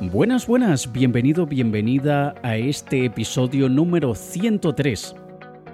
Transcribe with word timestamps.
Buenas, 0.00 0.46
buenas, 0.46 0.90
bienvenido, 0.90 1.44
bienvenida 1.44 2.34
a 2.42 2.56
este 2.56 3.04
episodio 3.04 3.68
número 3.68 4.14
103 4.14 5.14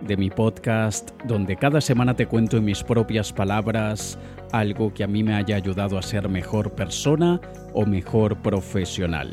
de 0.01 0.17
mi 0.17 0.31
podcast, 0.31 1.13
donde 1.29 1.55
cada 1.55 1.81
semana 1.81 2.17
te 2.17 2.27
cuento 2.27 2.57
en 2.57 2.65
mis 2.65 2.83
propias 2.83 3.33
palabras 3.33 4.19
algo 4.51 4.93
que 4.93 5.05
a 5.05 5.07
mí 5.07 5.23
me 5.23 5.35
haya 5.35 5.55
ayudado 5.55 5.97
a 5.97 6.03
ser 6.03 6.29
mejor 6.29 6.73
persona 6.73 7.41
o 7.73 7.87
mejor 7.87 8.37
profesional. 8.43 9.31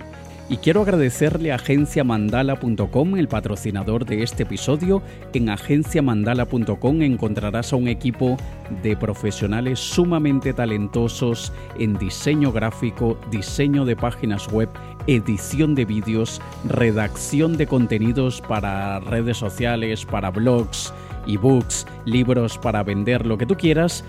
Y 0.54 0.58
quiero 0.58 0.84
agradecerle 0.84 1.52
a 1.52 1.56
agenciamandala.com, 1.56 3.16
el 3.16 3.28
patrocinador 3.28 4.06
de 4.06 4.22
este 4.22 4.44
episodio. 4.44 5.02
En 5.34 5.50
agenciamandala.com 5.50 7.02
encontrarás 7.02 7.74
a 7.74 7.76
un 7.76 7.88
equipo 7.88 8.38
de 8.84 8.96
profesionales 8.96 9.80
sumamente 9.80 10.54
talentosos 10.54 11.52
en 11.80 11.98
diseño 11.98 12.52
gráfico, 12.52 13.20
diseño 13.32 13.84
de 13.84 13.96
páginas 13.96 14.48
web, 14.52 14.70
edición 15.08 15.74
de 15.74 15.86
vídeos, 15.86 16.40
redacción 16.70 17.58
de 17.58 17.66
contenidos 17.66 18.40
para 18.40 19.00
redes 19.00 19.38
sociales, 19.38 20.06
para 20.06 20.30
blogs, 20.30 20.94
ebooks, 21.26 21.88
libros 22.06 22.60
para 22.60 22.84
vender 22.84 23.26
lo 23.26 23.40
que 23.40 23.48
tú 23.48 23.56
quieras 23.58 24.04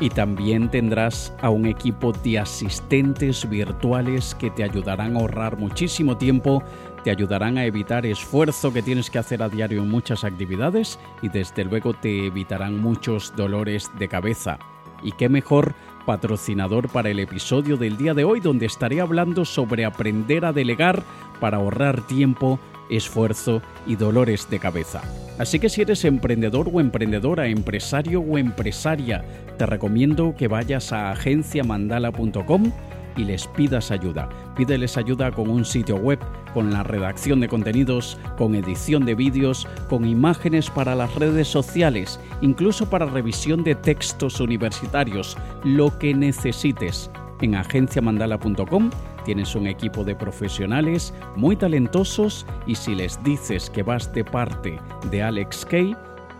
y 0.00 0.10
también 0.10 0.70
tendrás 0.70 1.32
a 1.40 1.50
un 1.50 1.66
equipo 1.66 2.12
de 2.12 2.38
asistentes 2.38 3.48
virtuales 3.48 4.34
que 4.34 4.50
te 4.50 4.62
ayudarán 4.62 5.16
a 5.16 5.20
ahorrar 5.20 5.58
muchísimo 5.58 6.16
tiempo, 6.16 6.62
te 7.04 7.10
ayudarán 7.10 7.58
a 7.58 7.64
evitar 7.64 8.06
esfuerzo 8.06 8.72
que 8.72 8.82
tienes 8.82 9.10
que 9.10 9.18
hacer 9.18 9.42
a 9.42 9.48
diario 9.48 9.82
en 9.82 9.90
muchas 9.90 10.24
actividades 10.24 10.98
y 11.22 11.28
desde 11.28 11.64
luego 11.64 11.94
te 11.94 12.26
evitarán 12.26 12.80
muchos 12.80 13.34
dolores 13.36 13.90
de 13.98 14.08
cabeza. 14.08 14.58
Y 15.02 15.12
qué 15.12 15.28
mejor 15.28 15.74
patrocinador 16.06 16.88
para 16.88 17.10
el 17.10 17.20
episodio 17.20 17.76
del 17.76 17.96
día 17.96 18.14
de 18.14 18.24
hoy 18.24 18.40
donde 18.40 18.66
estaré 18.66 19.00
hablando 19.00 19.44
sobre 19.44 19.84
aprender 19.84 20.44
a 20.44 20.52
delegar 20.52 21.02
para 21.40 21.58
ahorrar 21.58 22.00
tiempo 22.02 22.58
esfuerzo 22.90 23.62
y 23.86 23.96
dolores 23.96 24.48
de 24.50 24.58
cabeza. 24.58 25.02
Así 25.38 25.58
que 25.58 25.68
si 25.68 25.82
eres 25.82 26.04
emprendedor 26.04 26.68
o 26.72 26.80
emprendedora, 26.80 27.46
empresario 27.46 28.20
o 28.20 28.38
empresaria, 28.38 29.24
te 29.56 29.66
recomiendo 29.66 30.34
que 30.36 30.48
vayas 30.48 30.92
a 30.92 31.12
agenciamandala.com 31.12 32.72
y 33.16 33.24
les 33.24 33.46
pidas 33.48 33.90
ayuda. 33.90 34.28
Pídeles 34.56 34.96
ayuda 34.96 35.30
con 35.30 35.50
un 35.50 35.64
sitio 35.64 35.96
web, 35.96 36.18
con 36.54 36.72
la 36.72 36.82
redacción 36.82 37.40
de 37.40 37.48
contenidos, 37.48 38.18
con 38.36 38.54
edición 38.54 39.04
de 39.04 39.14
vídeos, 39.14 39.66
con 39.88 40.06
imágenes 40.06 40.70
para 40.70 40.94
las 40.94 41.14
redes 41.16 41.48
sociales, 41.48 42.18
incluso 42.40 42.88
para 42.88 43.06
revisión 43.06 43.64
de 43.64 43.74
textos 43.74 44.40
universitarios, 44.40 45.36
lo 45.64 45.98
que 45.98 46.14
necesites. 46.14 47.10
En 47.40 47.54
agenciamandala.com 47.54 48.90
tienes 49.28 49.54
un 49.54 49.66
equipo 49.66 50.04
de 50.04 50.14
profesionales 50.14 51.12
muy 51.36 51.54
talentosos 51.54 52.46
y 52.66 52.76
si 52.76 52.94
les 52.94 53.22
dices 53.22 53.68
que 53.68 53.82
vas 53.82 54.10
de 54.14 54.24
parte 54.24 54.80
de 55.10 55.22
Alex 55.22 55.66
Kay, 55.66 55.94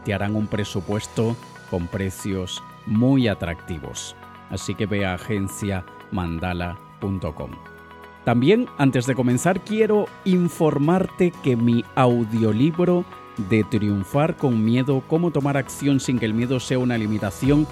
te 0.06 0.14
harán 0.14 0.34
un 0.34 0.46
presupuesto 0.46 1.36
con 1.70 1.86
precios 1.86 2.62
muy 2.86 3.28
atractivos. 3.28 4.16
Así 4.48 4.74
que 4.74 4.86
ve 4.86 5.04
a 5.04 5.12
agenciamandala.com. 5.12 7.50
También, 8.24 8.66
antes 8.78 9.04
de 9.04 9.14
comenzar, 9.14 9.60
quiero 9.60 10.06
informarte 10.24 11.30
que 11.44 11.56
mi 11.56 11.84
audiolibro 11.94 13.04
de 13.50 13.64
Triunfar 13.64 14.38
con 14.38 14.64
Miedo, 14.64 15.02
cómo 15.08 15.30
tomar 15.30 15.58
acción 15.58 16.00
sin 16.00 16.18
que 16.18 16.24
el 16.24 16.32
miedo 16.32 16.58
sea 16.58 16.78
una 16.78 16.96
limitación, 16.96 17.66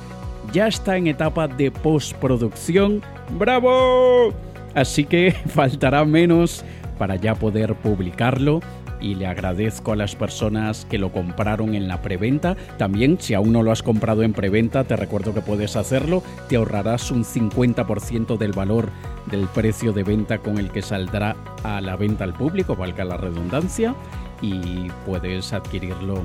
ya 0.52 0.66
está 0.66 0.98
en 0.98 1.06
etapa 1.06 1.48
de 1.48 1.70
postproducción. 1.70 3.00
¡Bravo! 3.30 4.34
Así 4.76 5.04
que 5.04 5.32
faltará 5.48 6.04
menos 6.04 6.64
para 6.98 7.16
ya 7.16 7.34
poder 7.34 7.74
publicarlo 7.74 8.60
y 9.00 9.14
le 9.14 9.26
agradezco 9.26 9.92
a 9.92 9.96
las 9.96 10.14
personas 10.14 10.86
que 10.88 10.98
lo 10.98 11.10
compraron 11.12 11.74
en 11.74 11.88
la 11.88 12.00
preventa. 12.00 12.56
También, 12.78 13.18
si 13.20 13.34
aún 13.34 13.52
no 13.52 13.62
lo 13.62 13.72
has 13.72 13.82
comprado 13.82 14.22
en 14.22 14.32
preventa, 14.32 14.84
te 14.84 14.96
recuerdo 14.96 15.34
que 15.34 15.40
puedes 15.40 15.76
hacerlo. 15.76 16.22
Te 16.48 16.56
ahorrarás 16.56 17.10
un 17.10 17.24
50% 17.24 18.38
del 18.38 18.52
valor 18.52 18.90
del 19.30 19.46
precio 19.48 19.92
de 19.92 20.04
venta 20.04 20.38
con 20.38 20.58
el 20.58 20.70
que 20.70 20.82
saldrá 20.82 21.36
a 21.62 21.80
la 21.80 21.96
venta 21.96 22.24
al 22.24 22.32
público, 22.32 22.76
valga 22.76 23.04
la 23.04 23.16
redundancia, 23.16 23.94
y 24.40 24.88
puedes 25.04 25.52
adquirirlo 25.52 26.22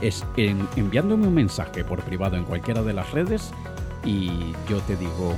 es 0.00 0.24
enviándome 0.36 1.26
un 1.26 1.34
mensaje 1.34 1.84
por 1.84 2.02
privado 2.02 2.36
en 2.36 2.44
cualquiera 2.44 2.82
de 2.82 2.94
las 2.94 3.10
redes 3.12 3.52
y 4.04 4.52
yo 4.68 4.78
te 4.86 4.96
digo 4.96 5.36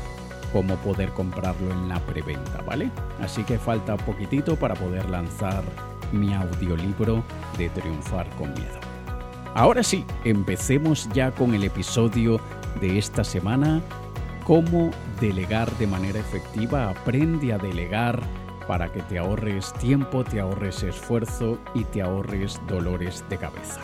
cómo 0.53 0.77
poder 0.77 1.11
comprarlo 1.11 1.71
en 1.71 1.89
la 1.89 1.99
preventa, 2.01 2.63
¿vale? 2.67 2.91
Así 3.21 3.43
que 3.45 3.59
falta 3.59 3.97
poquitito 3.97 4.57
para 4.57 4.75
poder 4.75 5.09
lanzar 5.09 5.63
mi 6.13 6.35
audiolibro 6.35 7.23
de 7.59 7.69
Triunfar 7.71 8.29
con 8.37 8.53
Miedo. 8.55 8.79
Ahora 9.55 9.83
sí, 9.83 10.05
empecemos 10.25 11.09
ya 11.13 11.31
con 11.31 11.55
el 11.55 11.65
episodio 11.65 12.41
de 12.81 12.99
esta 12.99 13.25
semana. 13.25 13.81
Cómo 14.45 14.91
delegar 15.21 15.71
de 15.73 15.87
manera 15.87 16.19
efectiva. 16.19 16.91
Aprende 16.91 17.53
a 17.53 17.59
delegar 17.59 18.21
para 18.67 18.91
que 18.91 19.03
te 19.03 19.19
ahorres 19.19 19.73
tiempo, 19.75 20.25
te 20.25 20.41
ahorres 20.41 20.83
esfuerzo 20.83 21.59
y 21.75 21.85
te 21.85 22.03
ahorres 22.03 22.61
dolores 22.67 23.25
de 23.29 23.37
cabeza. 23.37 23.81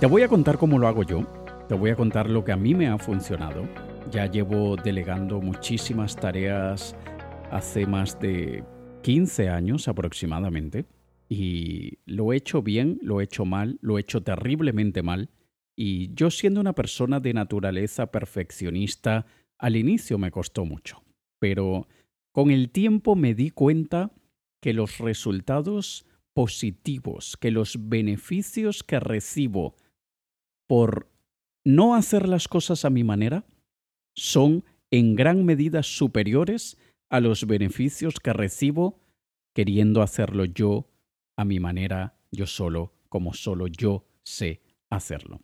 Te 0.00 0.06
voy 0.06 0.22
a 0.22 0.28
contar 0.28 0.58
cómo 0.58 0.78
lo 0.78 0.88
hago 0.88 1.02
yo. 1.02 1.22
Te 1.68 1.74
voy 1.74 1.90
a 1.90 1.96
contar 1.96 2.30
lo 2.30 2.44
que 2.44 2.52
a 2.52 2.56
mí 2.56 2.74
me 2.74 2.88
ha 2.88 2.96
funcionado 2.96 3.64
ya 4.10 4.26
llevo 4.26 4.76
delegando 4.76 5.40
muchísimas 5.40 6.16
tareas 6.16 6.96
hace 7.50 7.86
más 7.86 8.18
de 8.18 8.64
15 9.02 9.48
años 9.48 9.88
aproximadamente 9.88 10.86
y 11.28 11.98
lo 12.06 12.32
he 12.32 12.36
hecho 12.36 12.62
bien, 12.62 12.98
lo 13.02 13.20
he 13.20 13.24
hecho 13.24 13.44
mal, 13.44 13.78
lo 13.82 13.98
he 13.98 14.00
hecho 14.00 14.22
terriblemente 14.22 15.02
mal. 15.02 15.30
Y 15.76 16.12
yo 16.14 16.30
siendo 16.30 16.60
una 16.60 16.74
persona 16.74 17.20
de 17.20 17.34
naturaleza 17.34 18.10
perfeccionista, 18.10 19.26
al 19.58 19.76
inicio 19.76 20.18
me 20.18 20.30
costó 20.30 20.64
mucho, 20.64 21.02
pero 21.38 21.86
con 22.32 22.50
el 22.50 22.70
tiempo 22.70 23.14
me 23.14 23.34
di 23.34 23.50
cuenta 23.50 24.12
que 24.60 24.72
los 24.72 24.98
resultados 24.98 26.06
positivos, 26.34 27.36
que 27.36 27.50
los 27.50 27.88
beneficios 27.88 28.82
que 28.82 29.00
recibo 29.00 29.76
por 30.66 31.10
no 31.64 31.94
hacer 31.94 32.28
las 32.28 32.48
cosas 32.48 32.84
a 32.84 32.90
mi 32.90 33.04
manera, 33.04 33.44
son 34.18 34.64
en 34.90 35.14
gran 35.14 35.44
medida 35.44 35.82
superiores 35.82 36.76
a 37.08 37.20
los 37.20 37.46
beneficios 37.46 38.20
que 38.20 38.32
recibo 38.32 39.00
queriendo 39.54 40.02
hacerlo 40.02 40.44
yo 40.44 40.90
a 41.36 41.44
mi 41.44 41.60
manera, 41.60 42.18
yo 42.30 42.46
solo, 42.46 42.92
como 43.08 43.32
solo 43.32 43.66
yo 43.68 44.06
sé 44.24 44.60
hacerlo. 44.90 45.40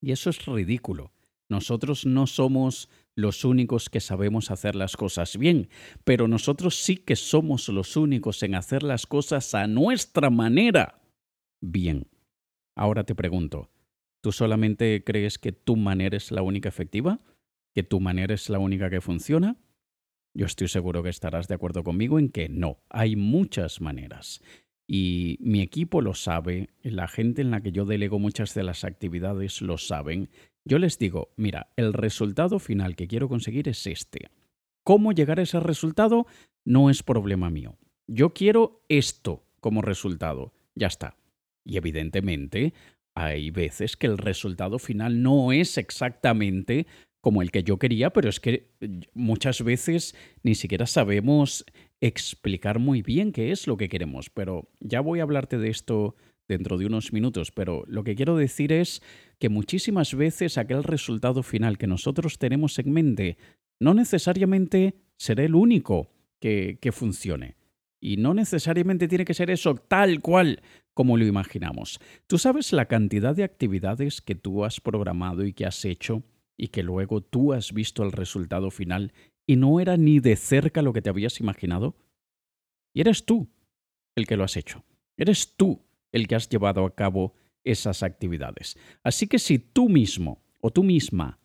Y 0.00 0.12
eso 0.12 0.30
es 0.30 0.44
ridículo. 0.46 1.12
Nosotros 1.50 2.06
no 2.06 2.26
somos 2.26 2.88
los 3.14 3.44
únicos 3.44 3.90
que 3.90 4.00
sabemos 4.00 4.50
hacer 4.50 4.74
las 4.74 4.96
cosas 4.96 5.36
bien, 5.36 5.68
pero 6.04 6.28
nosotros 6.28 6.76
sí 6.76 6.96
que 6.96 7.16
somos 7.16 7.68
los 7.68 7.96
únicos 7.96 8.42
en 8.42 8.54
hacer 8.54 8.82
las 8.82 9.06
cosas 9.06 9.54
a 9.54 9.66
nuestra 9.66 10.30
manera 10.30 11.00
bien. 11.60 12.08
Ahora 12.76 13.04
te 13.04 13.14
pregunto, 13.14 13.70
¿tú 14.22 14.30
solamente 14.30 15.02
crees 15.04 15.38
que 15.38 15.52
tu 15.52 15.76
manera 15.76 16.16
es 16.16 16.30
la 16.30 16.42
única 16.42 16.68
efectiva? 16.68 17.20
Que 17.78 17.84
tu 17.84 18.00
manera 18.00 18.34
es 18.34 18.50
la 18.50 18.58
única 18.58 18.90
que 18.90 19.00
funciona? 19.00 19.56
Yo 20.34 20.46
estoy 20.46 20.66
seguro 20.66 21.04
que 21.04 21.10
estarás 21.10 21.46
de 21.46 21.54
acuerdo 21.54 21.84
conmigo 21.84 22.18
en 22.18 22.28
que 22.28 22.48
no, 22.48 22.80
hay 22.90 23.14
muchas 23.14 23.80
maneras. 23.80 24.42
Y 24.88 25.38
mi 25.40 25.60
equipo 25.60 26.02
lo 26.02 26.14
sabe, 26.14 26.70
la 26.82 27.06
gente 27.06 27.40
en 27.40 27.52
la 27.52 27.60
que 27.60 27.70
yo 27.70 27.84
delego 27.84 28.18
muchas 28.18 28.52
de 28.54 28.64
las 28.64 28.82
actividades 28.82 29.62
lo 29.62 29.78
saben. 29.78 30.28
Yo 30.64 30.80
les 30.80 30.98
digo, 30.98 31.30
mira, 31.36 31.70
el 31.76 31.92
resultado 31.92 32.58
final 32.58 32.96
que 32.96 33.06
quiero 33.06 33.28
conseguir 33.28 33.68
es 33.68 33.86
este. 33.86 34.28
¿Cómo 34.82 35.12
llegar 35.12 35.38
a 35.38 35.42
ese 35.42 35.60
resultado? 35.60 36.26
No 36.64 36.90
es 36.90 37.04
problema 37.04 37.48
mío. 37.48 37.78
Yo 38.08 38.34
quiero 38.34 38.82
esto 38.88 39.44
como 39.60 39.82
resultado. 39.82 40.52
Ya 40.74 40.88
está. 40.88 41.16
Y 41.64 41.76
evidentemente, 41.76 42.74
hay 43.14 43.52
veces 43.52 43.96
que 43.96 44.08
el 44.08 44.18
resultado 44.18 44.80
final 44.80 45.22
no 45.22 45.52
es 45.52 45.78
exactamente 45.78 46.88
como 47.20 47.42
el 47.42 47.50
que 47.50 47.62
yo 47.62 47.78
quería, 47.78 48.10
pero 48.10 48.28
es 48.28 48.40
que 48.40 48.70
eh, 48.80 49.00
muchas 49.14 49.62
veces 49.62 50.14
ni 50.42 50.54
siquiera 50.54 50.86
sabemos 50.86 51.64
explicar 52.00 52.78
muy 52.78 53.02
bien 53.02 53.32
qué 53.32 53.50
es 53.50 53.66
lo 53.66 53.76
que 53.76 53.88
queremos. 53.88 54.30
Pero 54.30 54.68
ya 54.80 55.00
voy 55.00 55.20
a 55.20 55.24
hablarte 55.24 55.58
de 55.58 55.68
esto 55.68 56.14
dentro 56.46 56.78
de 56.78 56.86
unos 56.86 57.12
minutos, 57.12 57.50
pero 57.50 57.84
lo 57.86 58.04
que 58.04 58.14
quiero 58.14 58.36
decir 58.36 58.72
es 58.72 59.02
que 59.38 59.48
muchísimas 59.48 60.14
veces 60.14 60.56
aquel 60.56 60.82
resultado 60.82 61.42
final 61.42 61.76
que 61.76 61.86
nosotros 61.86 62.38
tenemos 62.38 62.78
en 62.78 62.92
mente 62.92 63.36
no 63.80 63.94
necesariamente 63.94 64.94
será 65.16 65.44
el 65.44 65.54
único 65.54 66.10
que, 66.40 66.78
que 66.80 66.92
funcione. 66.92 67.56
Y 68.00 68.16
no 68.16 68.32
necesariamente 68.32 69.08
tiene 69.08 69.24
que 69.24 69.34
ser 69.34 69.50
eso 69.50 69.74
tal 69.74 70.20
cual 70.20 70.62
como 70.94 71.16
lo 71.16 71.26
imaginamos. 71.26 72.00
Tú 72.26 72.38
sabes 72.38 72.72
la 72.72 72.86
cantidad 72.86 73.34
de 73.34 73.44
actividades 73.44 74.20
que 74.20 74.34
tú 74.34 74.64
has 74.64 74.80
programado 74.80 75.44
y 75.44 75.52
que 75.52 75.66
has 75.66 75.84
hecho 75.84 76.22
y 76.58 76.68
que 76.68 76.82
luego 76.82 77.22
tú 77.22 77.54
has 77.54 77.72
visto 77.72 78.02
el 78.02 78.12
resultado 78.12 78.70
final 78.70 79.14
y 79.46 79.56
no 79.56 79.80
era 79.80 79.96
ni 79.96 80.20
de 80.20 80.36
cerca 80.36 80.82
lo 80.82 80.92
que 80.92 81.00
te 81.00 81.08
habías 81.08 81.40
imaginado? 81.40 81.96
Y 82.92 83.00
eres 83.00 83.24
tú 83.24 83.48
el 84.16 84.26
que 84.26 84.36
lo 84.36 84.44
has 84.44 84.56
hecho. 84.56 84.84
Eres 85.16 85.56
tú 85.56 85.86
el 86.12 86.26
que 86.26 86.34
has 86.34 86.48
llevado 86.48 86.84
a 86.84 86.94
cabo 86.94 87.34
esas 87.64 88.02
actividades. 88.02 88.76
Así 89.02 89.26
que 89.26 89.38
si 89.38 89.58
tú 89.58 89.88
mismo 89.88 90.42
o 90.60 90.70
tú 90.70 90.82
misma 90.82 91.38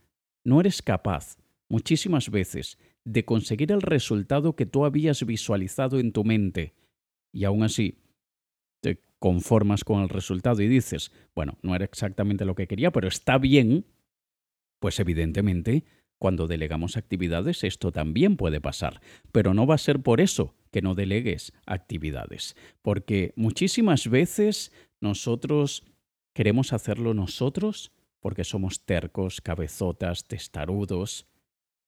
no 0.43 0.59
eres 0.59 0.81
capaz 0.81 1.37
muchísimas 1.69 2.29
veces 2.29 2.77
de 3.05 3.25
conseguir 3.25 3.71
el 3.71 3.81
resultado 3.81 4.55
que 4.55 4.65
tú 4.65 4.85
habías 4.85 5.25
visualizado 5.25 5.99
en 5.99 6.11
tu 6.11 6.23
mente 6.23 6.73
y 7.31 7.45
aún 7.45 7.63
así 7.63 7.99
te 8.81 9.01
conformas 9.19 9.83
con 9.83 10.01
el 10.01 10.09
resultado 10.09 10.61
y 10.61 10.67
dices, 10.67 11.11
bueno, 11.35 11.57
no 11.61 11.75
era 11.75 11.85
exactamente 11.85 12.45
lo 12.45 12.55
que 12.55 12.67
quería, 12.67 12.91
pero 12.91 13.07
está 13.07 13.37
bien, 13.37 13.85
pues 14.83 14.99
evidentemente 14.99 15.85
cuando 16.19 16.45
delegamos 16.45 16.97
actividades 16.97 17.63
esto 17.63 17.93
también 17.93 18.35
puede 18.35 18.59
pasar, 18.59 18.99
pero 19.31 19.53
no 19.53 19.65
va 19.65 19.75
a 19.75 19.77
ser 19.77 20.01
por 20.01 20.19
eso 20.19 20.55
que 20.71 20.81
no 20.81 20.93
delegues 20.93 21.53
actividades, 21.65 22.57
porque 22.81 23.31
muchísimas 23.37 24.09
veces 24.09 24.73
nosotros 24.99 25.85
queremos 26.33 26.73
hacerlo 26.73 27.13
nosotros 27.13 27.93
porque 28.19 28.43
somos 28.43 28.83
tercos, 28.83 29.39
cabezotas, 29.39 30.25
testarudos. 30.27 31.27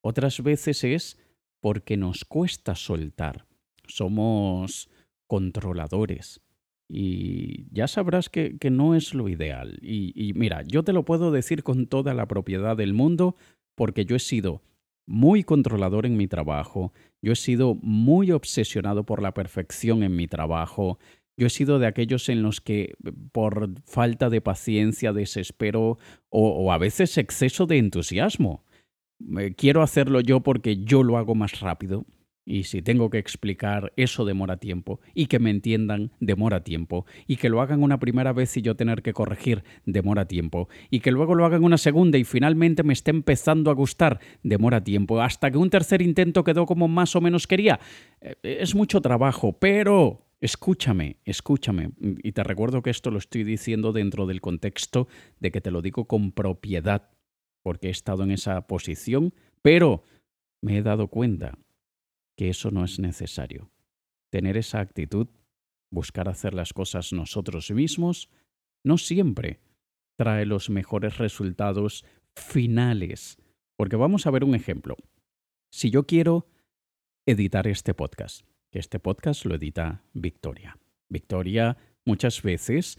Otras 0.01 0.41
veces 0.41 0.85
es 0.85 1.17
porque 1.59 1.97
nos 1.97 2.23
cuesta 2.23 2.75
soltar. 2.75 3.45
Somos 3.89 4.89
controladores. 5.27 6.39
Y 6.87 7.67
ya 7.71 7.87
sabrás 7.87 8.29
que, 8.29 8.57
no 8.69 8.95
es 8.95 9.13
lo 9.13 9.27
ideal. 9.29 9.79
Y, 9.81 10.13
y 10.15 10.33
mira, 10.33 10.61
yo 10.63 10.83
te 10.83 10.93
lo 10.93 11.03
puedo 11.03 11.31
decir 11.31 11.63
con 11.63 11.87
toda 11.87 12.13
la 12.13 12.27
propiedad 12.27 12.77
del 12.77 12.93
mundo 12.93 13.35
porque 13.75 14.05
yo 14.05 14.15
he 14.15 14.19
sido 14.19 14.61
muy 15.07 15.43
controlador 15.43 16.05
en 16.05 16.17
mi 16.17 16.27
trabajo, 16.27 16.93
yo 17.21 17.33
he 17.33 17.35
sido 17.35 17.75
muy 17.81 18.31
obsesionado 18.31 19.05
por 19.05 19.21
la 19.21 19.33
perfección 19.33 20.03
en 20.03 20.15
mi 20.15 20.27
trabajo, 20.27 20.97
yo 21.37 21.47
he 21.47 21.49
sido 21.49 21.79
de 21.79 21.87
aquellos 21.87 22.29
en 22.29 22.41
los 22.41 22.61
que 22.61 22.95
por 23.31 23.69
falta 23.83 24.29
de 24.29 24.41
paciencia, 24.41 25.13
desespero 25.13 25.97
o, 26.29 26.71
a 26.71 26.77
veces 26.77 27.17
exceso 27.17 27.65
de 27.65 27.77
entusiasmo, 27.77 28.63
quiero 29.57 29.81
hacerlo 29.81 30.21
yo 30.21 30.41
porque 30.41 30.77
yo 30.77 31.03
lo 31.03 31.17
hago 31.17 31.35
más 31.35 31.59
rápido, 31.59 32.05
y 32.45 32.65
si 32.65 32.83
tengo 32.83 33.09
que 33.09 33.17
explicar, 33.17 33.91
eso 33.97 34.23
demora 34.23 34.57
tiempo. 34.57 34.99
Y 35.15 35.25
que 35.25 35.39
me 35.39 35.49
entiendan, 35.49 36.11
demora 36.19 36.63
tiempo. 36.63 37.05
Y 37.25 37.37
que 37.37 37.49
lo 37.49 37.59
hagan 37.59 37.81
una 37.81 37.99
primera 37.99 38.33
vez 38.33 38.55
y 38.55 38.61
yo 38.61 38.75
tener 38.75 39.01
que 39.01 39.13
corregir, 39.13 39.63
demora 39.85 40.27
tiempo. 40.27 40.69
Y 40.91 40.99
que 40.99 41.11
luego 41.11 41.33
lo 41.33 41.45
hagan 41.45 41.63
una 41.63 41.79
segunda 41.79 42.19
y 42.19 42.23
finalmente 42.23 42.83
me 42.83 42.93
esté 42.93 43.09
empezando 43.09 43.71
a 43.71 43.73
gustar, 43.73 44.19
demora 44.43 44.83
tiempo. 44.83 45.21
Hasta 45.21 45.49
que 45.49 45.57
un 45.57 45.71
tercer 45.71 46.03
intento 46.03 46.43
quedó 46.43 46.67
como 46.67 46.87
más 46.87 47.15
o 47.15 47.21
menos 47.21 47.47
quería. 47.47 47.79
Eh, 48.21 48.35
es 48.43 48.75
mucho 48.75 49.01
trabajo, 49.01 49.53
pero... 49.53 50.21
Escúchame, 50.41 51.15
escúchame. 51.23 51.91
Y 52.21 52.33
te 52.33 52.43
recuerdo 52.43 52.83
que 52.83 52.91
esto 52.91 53.09
lo 53.09 53.17
estoy 53.17 53.43
diciendo 53.43 53.93
dentro 53.93 54.27
del 54.27 54.41
contexto 54.41 55.07
de 55.39 55.49
que 55.49 55.61
te 55.61 55.71
lo 55.71 55.81
digo 55.81 56.05
con 56.05 56.33
propiedad, 56.33 57.09
porque 57.63 57.87
he 57.87 57.89
estado 57.89 58.23
en 58.23 58.31
esa 58.31 58.67
posición, 58.67 59.33
pero 59.63 60.03
me 60.61 60.77
he 60.77 60.81
dado 60.83 61.07
cuenta 61.07 61.57
que 62.35 62.49
eso 62.49 62.71
no 62.71 62.83
es 62.83 62.99
necesario. 62.99 63.71
Tener 64.31 64.57
esa 64.57 64.79
actitud, 64.79 65.27
buscar 65.91 66.27
hacer 66.29 66.53
las 66.53 66.73
cosas 66.73 67.13
nosotros 67.13 67.71
mismos, 67.71 68.29
no 68.83 68.97
siempre 68.97 69.59
trae 70.17 70.45
los 70.45 70.69
mejores 70.69 71.17
resultados 71.17 72.05
finales. 72.35 73.37
Porque 73.77 73.95
vamos 73.95 74.25
a 74.25 74.31
ver 74.31 74.43
un 74.43 74.55
ejemplo. 74.55 74.95
Si 75.71 75.89
yo 75.89 76.05
quiero 76.05 76.47
editar 77.25 77.67
este 77.67 77.93
podcast, 77.93 78.45
que 78.71 78.79
este 78.79 78.99
podcast 78.99 79.45
lo 79.45 79.55
edita 79.55 80.03
Victoria. 80.13 80.77
Victoria 81.09 81.77
muchas 82.05 82.41
veces 82.41 82.97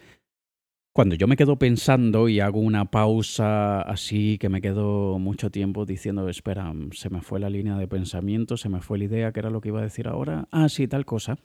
cuando 0.97 1.15
yo 1.15 1.27
me 1.27 1.37
quedo 1.37 1.59
pensando 1.59 2.27
y 2.27 2.41
hago 2.41 2.59
una 2.59 2.91
pausa 2.91 3.83
así, 3.83 4.39
que 4.39 4.49
me 4.49 4.63
quedo 4.63 5.19
mucho 5.19 5.51
tiempo 5.51 5.85
diciendo, 5.85 6.27
espera, 6.31 6.73
se 6.93 7.11
me 7.11 7.21
fue 7.21 7.39
la 7.39 7.51
línea 7.51 7.77
de 7.77 7.87
pensamiento, 7.87 8.57
se 8.57 8.71
me 8.71 8.81
fue 8.81 8.97
la 8.97 9.05
idea, 9.05 9.31
¿qué 9.31 9.41
era 9.41 9.51
lo 9.51 9.61
que 9.61 9.69
iba 9.69 9.81
a 9.81 9.83
decir 9.83 10.09
ahora? 10.09 10.49
Ah, 10.53 10.71
sí, 10.71 10.89
tal 10.89 11.05
cosa. 11.05 11.39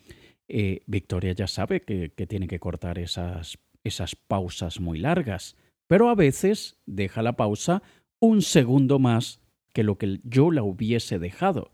Eh, 0.48 0.84
Victoria 0.88 1.34
ya 1.34 1.48
sabe 1.48 1.82
que, 1.82 2.14
que 2.16 2.28
tiene 2.28 2.48
que 2.48 2.62
cortar 2.62 2.98
esas, 2.98 3.58
esas 3.84 4.16
pausas 4.16 4.80
muy 4.80 5.00
largas, 5.00 5.58
pero 5.86 6.08
a 6.08 6.16
veces 6.16 6.78
deja 6.86 7.22
la 7.22 7.36
pausa 7.36 7.84
un 8.22 8.42
segundo 8.42 9.00
más 9.00 9.42
que 9.74 9.84
lo 9.84 9.98
que 9.98 10.22
yo 10.24 10.52
la 10.52 10.64
hubiese 10.64 11.20
dejado. 11.20 11.74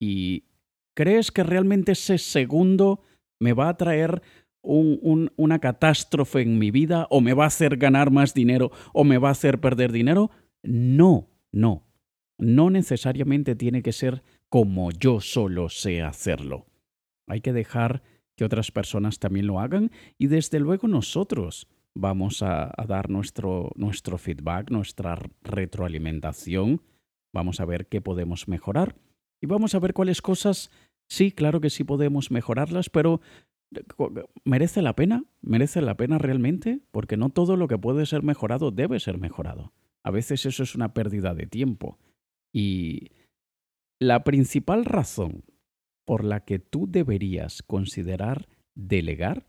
¿Y 0.00 0.44
crees 0.94 1.32
que 1.32 1.42
realmente 1.42 1.92
ese 1.92 2.18
segundo 2.18 3.02
me 3.40 3.54
va 3.54 3.68
a 3.68 3.76
traer 3.76 4.22
una 4.62 5.58
catástrofe 5.58 6.42
en 6.42 6.58
mi 6.58 6.70
vida 6.70 7.06
o 7.10 7.20
me 7.20 7.34
va 7.34 7.44
a 7.44 7.48
hacer 7.48 7.76
ganar 7.76 8.10
más 8.10 8.34
dinero 8.34 8.70
o 8.92 9.04
me 9.04 9.18
va 9.18 9.28
a 9.28 9.32
hacer 9.32 9.60
perder 9.60 9.92
dinero. 9.92 10.30
No, 10.62 11.28
no. 11.50 11.84
No 12.38 12.70
necesariamente 12.70 13.54
tiene 13.56 13.82
que 13.82 13.92
ser 13.92 14.22
como 14.48 14.90
yo 14.90 15.20
solo 15.20 15.68
sé 15.68 16.02
hacerlo. 16.02 16.66
Hay 17.26 17.40
que 17.40 17.52
dejar 17.52 18.02
que 18.36 18.44
otras 18.44 18.70
personas 18.70 19.18
también 19.18 19.46
lo 19.46 19.60
hagan 19.60 19.90
y 20.18 20.28
desde 20.28 20.60
luego 20.60 20.88
nosotros 20.88 21.68
vamos 21.94 22.42
a, 22.42 22.72
a 22.76 22.86
dar 22.86 23.10
nuestro, 23.10 23.70
nuestro 23.76 24.18
feedback, 24.18 24.70
nuestra 24.70 25.18
retroalimentación. 25.42 26.82
Vamos 27.32 27.60
a 27.60 27.64
ver 27.64 27.86
qué 27.86 28.00
podemos 28.00 28.48
mejorar 28.48 28.96
y 29.40 29.46
vamos 29.46 29.74
a 29.74 29.78
ver 29.78 29.92
cuáles 29.92 30.22
cosas 30.22 30.70
Sí, 31.12 31.30
claro 31.30 31.60
que 31.60 31.68
sí 31.68 31.84
podemos 31.84 32.30
mejorarlas, 32.30 32.88
pero 32.88 33.20
¿Merece 34.44 34.82
la 34.82 34.94
pena? 34.94 35.24
¿Merece 35.40 35.80
la 35.82 35.96
pena 35.96 36.18
realmente? 36.18 36.80
Porque 36.90 37.16
no 37.16 37.30
todo 37.30 37.56
lo 37.56 37.68
que 37.68 37.78
puede 37.78 38.06
ser 38.06 38.22
mejorado 38.22 38.70
debe 38.70 39.00
ser 39.00 39.18
mejorado. 39.18 39.72
A 40.02 40.10
veces 40.10 40.46
eso 40.46 40.62
es 40.62 40.74
una 40.74 40.94
pérdida 40.94 41.34
de 41.34 41.46
tiempo. 41.46 41.98
Y 42.52 43.12
la 44.00 44.24
principal 44.24 44.84
razón 44.84 45.44
por 46.04 46.24
la 46.24 46.44
que 46.44 46.58
tú 46.58 46.86
deberías 46.88 47.62
considerar 47.62 48.48
delegar 48.74 49.46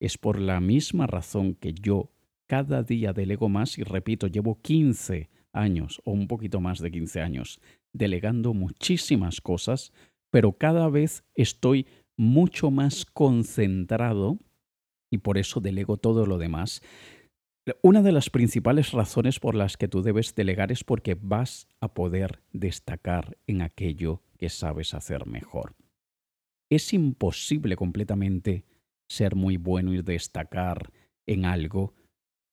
es 0.00 0.16
por 0.16 0.38
la 0.38 0.60
misma 0.60 1.06
razón 1.06 1.54
que 1.54 1.74
yo 1.74 2.12
cada 2.46 2.82
día 2.82 3.12
delego 3.12 3.48
más 3.48 3.78
y 3.78 3.82
repito, 3.82 4.26
llevo 4.26 4.60
15 4.62 5.28
años 5.52 6.00
o 6.04 6.12
un 6.12 6.28
poquito 6.28 6.60
más 6.60 6.78
de 6.78 6.90
15 6.90 7.20
años 7.20 7.60
delegando 7.92 8.54
muchísimas 8.54 9.40
cosas, 9.40 9.92
pero 10.30 10.52
cada 10.52 10.88
vez 10.88 11.24
estoy 11.34 11.86
mucho 12.18 12.70
más 12.70 13.06
concentrado 13.06 14.38
y 15.10 15.18
por 15.18 15.38
eso 15.38 15.60
delego 15.60 15.96
todo 15.96 16.26
lo 16.26 16.36
demás. 16.36 16.82
Una 17.82 18.02
de 18.02 18.12
las 18.12 18.28
principales 18.28 18.92
razones 18.92 19.40
por 19.40 19.54
las 19.54 19.76
que 19.76 19.88
tú 19.88 20.02
debes 20.02 20.34
delegar 20.34 20.72
es 20.72 20.84
porque 20.84 21.16
vas 21.18 21.68
a 21.80 21.94
poder 21.94 22.42
destacar 22.52 23.38
en 23.46 23.62
aquello 23.62 24.22
que 24.38 24.48
sabes 24.48 24.94
hacer 24.94 25.26
mejor. 25.26 25.74
Es 26.70 26.92
imposible 26.92 27.76
completamente 27.76 28.64
ser 29.08 29.34
muy 29.34 29.56
bueno 29.56 29.94
y 29.94 30.02
destacar 30.02 30.92
en 31.26 31.44
algo 31.44 31.94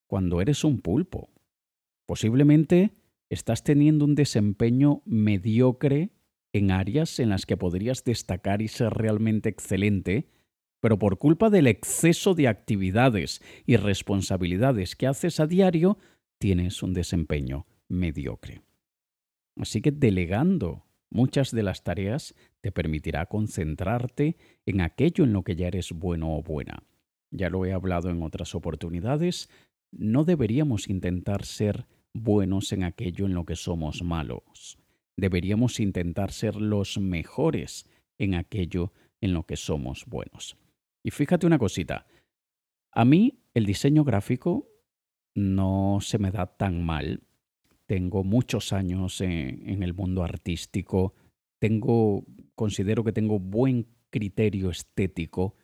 cuando 0.07 0.41
eres 0.41 0.63
un 0.63 0.79
pulpo. 0.79 1.29
Posiblemente 2.05 2.91
estás 3.29 3.63
teniendo 3.63 4.05
un 4.05 4.15
desempeño 4.15 5.01
mediocre 5.05 6.11
en 6.55 6.71
áreas 6.71 7.19
en 7.19 7.27
las 7.27 7.45
que 7.45 7.57
podrías 7.57 8.05
destacar 8.05 8.61
y 8.61 8.69
ser 8.69 8.93
realmente 8.93 9.49
excelente, 9.49 10.29
pero 10.79 10.97
por 10.97 11.17
culpa 11.17 11.49
del 11.49 11.67
exceso 11.67 12.33
de 12.33 12.47
actividades 12.47 13.41
y 13.65 13.75
responsabilidades 13.75 14.95
que 14.95 15.05
haces 15.05 15.41
a 15.41 15.47
diario, 15.47 15.97
tienes 16.37 16.81
un 16.81 16.93
desempeño 16.93 17.67
mediocre. 17.89 18.61
Así 19.57 19.81
que 19.81 19.91
delegando 19.91 20.85
muchas 21.09 21.51
de 21.51 21.61
las 21.61 21.83
tareas 21.83 22.35
te 22.61 22.71
permitirá 22.71 23.25
concentrarte 23.25 24.37
en 24.65 24.79
aquello 24.79 25.25
en 25.25 25.33
lo 25.33 25.43
que 25.43 25.57
ya 25.57 25.67
eres 25.67 25.91
bueno 25.91 26.37
o 26.37 26.41
buena. 26.41 26.83
Ya 27.31 27.49
lo 27.49 27.65
he 27.65 27.73
hablado 27.73 28.09
en 28.09 28.23
otras 28.23 28.55
oportunidades, 28.55 29.49
no 29.91 30.23
deberíamos 30.23 30.87
intentar 30.87 31.43
ser 31.43 31.85
buenos 32.13 32.71
en 32.71 32.85
aquello 32.85 33.25
en 33.25 33.33
lo 33.33 33.43
que 33.45 33.57
somos 33.57 34.03
malos 34.03 34.79
deberíamos 35.17 35.79
intentar 35.79 36.31
ser 36.31 36.55
los 36.55 36.97
mejores 36.97 37.85
en 38.17 38.35
aquello 38.35 38.93
en 39.21 39.33
lo 39.33 39.45
que 39.45 39.57
somos 39.57 40.05
buenos. 40.05 40.57
Y 41.03 41.11
fíjate 41.11 41.45
una 41.45 41.59
cosita, 41.59 42.05
a 42.91 43.05
mí 43.05 43.39
el 43.53 43.65
diseño 43.65 44.03
gráfico 44.03 44.69
no 45.35 45.99
se 46.01 46.17
me 46.17 46.31
da 46.31 46.47
tan 46.47 46.83
mal. 46.83 47.21
Tengo 47.85 48.23
muchos 48.23 48.73
años 48.73 49.21
en, 49.21 49.83
el 49.83 49.93
mundo 49.93 50.23
artístico, 50.23 51.13
tengo, 51.59 52.25
considero 52.55 53.03
que 53.03 53.11
tengo 53.11 53.39
buen 53.39 53.87
criterio 54.09 54.69
estético. 54.69 55.55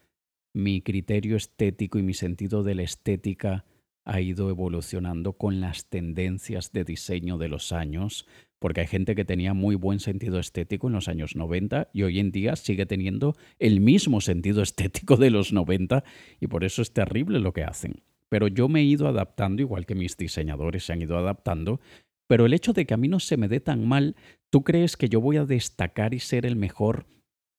Mi 0.54 0.82
criterio 0.82 1.38
estético 1.38 1.98
y 1.98 2.04
mi 2.04 2.14
sentido 2.14 2.64
de 2.64 2.76
la 2.76 2.84
estética 2.84 3.66
ha 4.06 4.22
ido 4.22 4.50
evolucionando 4.50 5.34
con 5.34 5.62
las 5.62 5.86
tendencias 5.90 6.72
de 6.72 6.84
diseño 6.84 7.38
de 7.38 7.50
los 7.50 7.72
años, 7.72 8.26
porque 8.60 8.82
hay 8.82 8.88
gente 8.88 9.16
que 9.16 9.26
tenía 9.26 9.54
muy 9.54 9.76
buen 9.76 10.00
sentido 10.00 10.40
estético 10.40 10.88
en 10.88 10.94
los 10.94 11.08
años 11.08 11.36
90 11.36 11.90
y 11.94 12.04
hoy 12.04 12.20
en 12.20 12.32
día 12.32 12.56
sigue 12.56 12.86
teniendo 12.86 13.36
el 13.60 13.80
mismo 13.80 14.22
sentido 14.22 14.62
estético 14.64 15.18
de 15.18 15.30
los 15.30 15.54
90 15.54 16.04
y 16.40 16.48
por 16.48 16.64
eso 16.64 16.82
es 16.82 16.94
terrible 16.94 17.40
lo 17.40 17.54
que 17.54 17.64
hacen. 17.64 18.02
Pero 18.30 18.48
yo 18.48 18.70
me 18.70 18.82
he 18.82 18.84
ido 18.84 19.08
adaptando, 19.08 19.62
igual 19.62 19.86
que 19.86 19.96
mis 19.96 20.16
diseñadores 20.16 20.86
se 20.86 20.94
han 20.94 21.02
ido 21.02 21.18
adaptando, 21.18 21.82
pero 22.28 22.46
el 22.46 22.54
hecho 22.54 22.72
de 22.72 22.86
que 22.86 22.94
a 22.94 22.98
mí 22.98 23.10
no 23.10 23.20
se 23.20 23.36
me 23.36 23.50
dé 23.50 23.60
tan 23.60 23.86
mal, 23.86 24.16
¿tú 24.50 24.64
crees 24.64 24.96
que 24.96 25.10
yo 25.10 25.20
voy 25.20 25.38
a 25.38 25.46
destacar 25.46 26.14
y 26.14 26.20
ser 26.20 26.46
el 26.46 26.56
mejor 26.56 27.06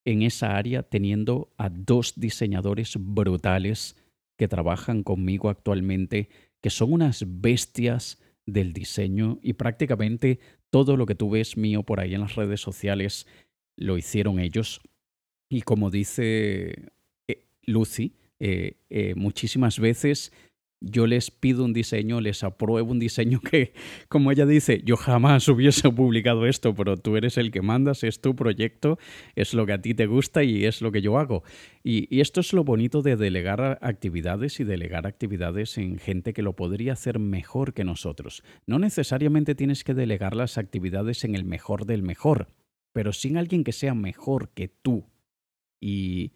en 0.05 0.23
esa 0.23 0.57
área 0.57 0.83
teniendo 0.83 1.53
a 1.59 1.69
dos 1.69 2.15
diseñadores 2.17 2.97
brutales 2.99 4.02
que 4.43 4.49
trabajan 4.49 5.05
conmigo 5.05 5.51
actualmente, 5.51 6.29
que 6.61 6.69
son 6.69 6.93
unas 6.93 7.25
bestias 7.29 8.21
del 8.45 8.73
diseño 8.73 9.39
y 9.41 9.53
prácticamente 9.53 10.41
todo 10.69 10.97
lo 10.97 11.07
que 11.07 11.15
tú 11.15 11.31
ves 11.31 11.57
mío 11.57 11.85
por 11.85 12.01
ahí 12.01 12.15
en 12.15 12.23
las 12.23 12.35
redes 12.35 12.61
sociales 12.61 13.29
lo 13.77 13.97
hicieron 13.97 14.41
ellos. 14.41 14.81
Y 15.49 15.63
como 15.63 15.93
dice 15.93 16.91
eh, 17.29 17.47
Lucy, 17.63 18.17
eh, 18.41 18.79
eh, 18.91 19.15
muchísimas 19.15 19.79
veces 19.79 20.33
yo 20.83 21.07
les 21.07 21.31
pido 21.31 21.65
un 21.65 21.73
diseño, 21.73 22.21
les 22.21 22.43
apruebo 22.43 22.91
un 22.91 22.99
diseño 22.99 23.41
que, 23.41 23.73
como 24.09 24.33
ella 24.33 24.47
dice, 24.47 24.83
yo 24.85 24.97
jamás 24.97 25.49
hubiese 25.49 25.91
publicado 25.91 26.47
esto, 26.47 26.75
pero 26.75 26.97
tú 26.97 27.17
eres 27.17 27.39
el 27.39 27.51
que 27.51 27.63
mandas, 27.63 28.03
es 28.03 28.21
tu 28.21 28.35
proyecto, 28.35 28.99
es 29.37 29.55
lo 29.55 29.65
que 29.65 29.73
a 29.73 29.81
ti 29.81 29.95
te 29.95 30.07
gusta 30.07 30.43
y 30.43 30.65
es 30.65 30.83
lo 30.83 30.91
que 30.91 31.01
yo 31.01 31.19
hago. 31.19 31.45
Y, 31.85 32.21
esto 32.21 32.41
es 32.41 32.53
lo 32.53 32.63
bonito 32.65 33.03
de 33.03 33.17
delegar 33.17 33.79
actividades 33.83 34.61
y 34.61 34.65
delegar 34.65 35.07
actividades 35.07 35.79
en 35.79 35.99
gente 35.99 36.33
que 36.33 36.43
lo 36.43 36.55
podría 36.55 36.93
hacer 36.93 37.19
mejor 37.19 37.75
que 37.75 37.85
nosotros. 37.85 38.45
No 38.67 38.79
necesariamente 38.79 39.55
tienes 39.55 39.83
que 39.83 39.95
delegar 39.95 40.37
las 40.37 40.59
actividades 40.59 41.25
en 41.25 41.35
el 41.35 41.45
mejor 41.45 41.87
del 41.87 42.03
mejor, 42.03 42.49
pero 42.93 43.13
sin 43.13 43.37
alguien 43.37 43.65
que 43.65 43.73
sea 43.73 43.95
mejor 43.95 44.51
que 44.51 44.69
tú. 44.69 45.07
Y 45.81 46.33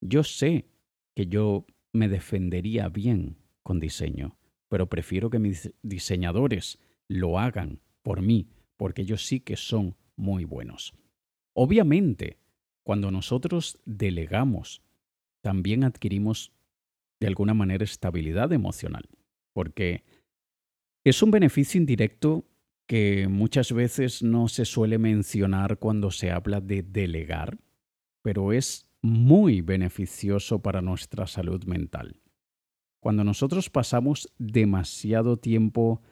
yo 0.00 0.22
sé 0.22 0.66
que 1.14 1.26
yo 1.26 1.66
me 1.92 2.08
defendería 2.08 2.88
bien 2.88 3.36
con 3.66 3.80
diseño, 3.80 4.38
pero 4.68 4.88
prefiero 4.88 5.28
que 5.28 5.40
mis 5.40 5.72
diseñadores 5.82 6.78
lo 7.08 7.40
hagan 7.40 7.80
por 8.04 8.22
mí, 8.22 8.48
porque 8.76 9.02
ellos 9.02 9.26
sí 9.26 9.40
que 9.40 9.56
son 9.56 9.96
muy 10.14 10.44
buenos. 10.44 10.94
Obviamente, 11.52 12.38
cuando 12.84 13.10
nosotros 13.10 13.80
delegamos, 13.84 14.82
también 15.42 15.82
adquirimos 15.82 16.52
de 17.18 17.26
alguna 17.26 17.54
manera 17.54 17.82
estabilidad 17.82 18.52
emocional, 18.52 19.08
porque 19.52 20.04
es 21.04 21.20
un 21.24 21.32
beneficio 21.32 21.80
indirecto 21.80 22.44
que 22.86 23.26
muchas 23.26 23.72
veces 23.72 24.22
no 24.22 24.46
se 24.46 24.64
suele 24.64 24.98
mencionar 24.98 25.78
cuando 25.78 26.12
se 26.12 26.30
habla 26.30 26.60
de 26.60 26.84
delegar, 26.84 27.58
pero 28.22 28.52
es 28.52 28.88
muy 29.02 29.60
beneficioso 29.60 30.62
para 30.62 30.82
nuestra 30.82 31.26
salud 31.26 31.64
mental. 31.64 32.20
Cuando 33.06 33.22
nosotros 33.22 33.70
pasamos 33.70 34.34
demasiado 34.36 35.36
tiempo 35.36 36.02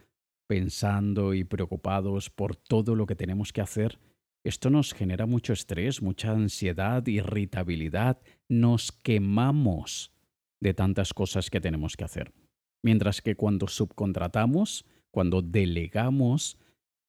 pensando 0.46 1.34
y 1.34 1.42
preocupados 1.42 2.30
por 2.30 2.54
todo 2.54 2.94
lo 2.94 3.04
que 3.04 3.16
tenemos 3.16 3.52
que 3.52 3.60
hacer, 3.60 3.98
esto 4.44 4.70
nos 4.70 4.94
genera 4.94 5.26
mucho 5.26 5.52
estrés, 5.52 6.00
mucha 6.00 6.30
ansiedad, 6.30 7.04
irritabilidad, 7.08 8.22
nos 8.48 8.92
quemamos 8.92 10.12
de 10.60 10.72
tantas 10.72 11.12
cosas 11.12 11.50
que 11.50 11.60
tenemos 11.60 11.96
que 11.96 12.04
hacer. 12.04 12.32
Mientras 12.80 13.22
que 13.22 13.34
cuando 13.34 13.66
subcontratamos, 13.66 14.84
cuando 15.10 15.42
delegamos, 15.42 16.58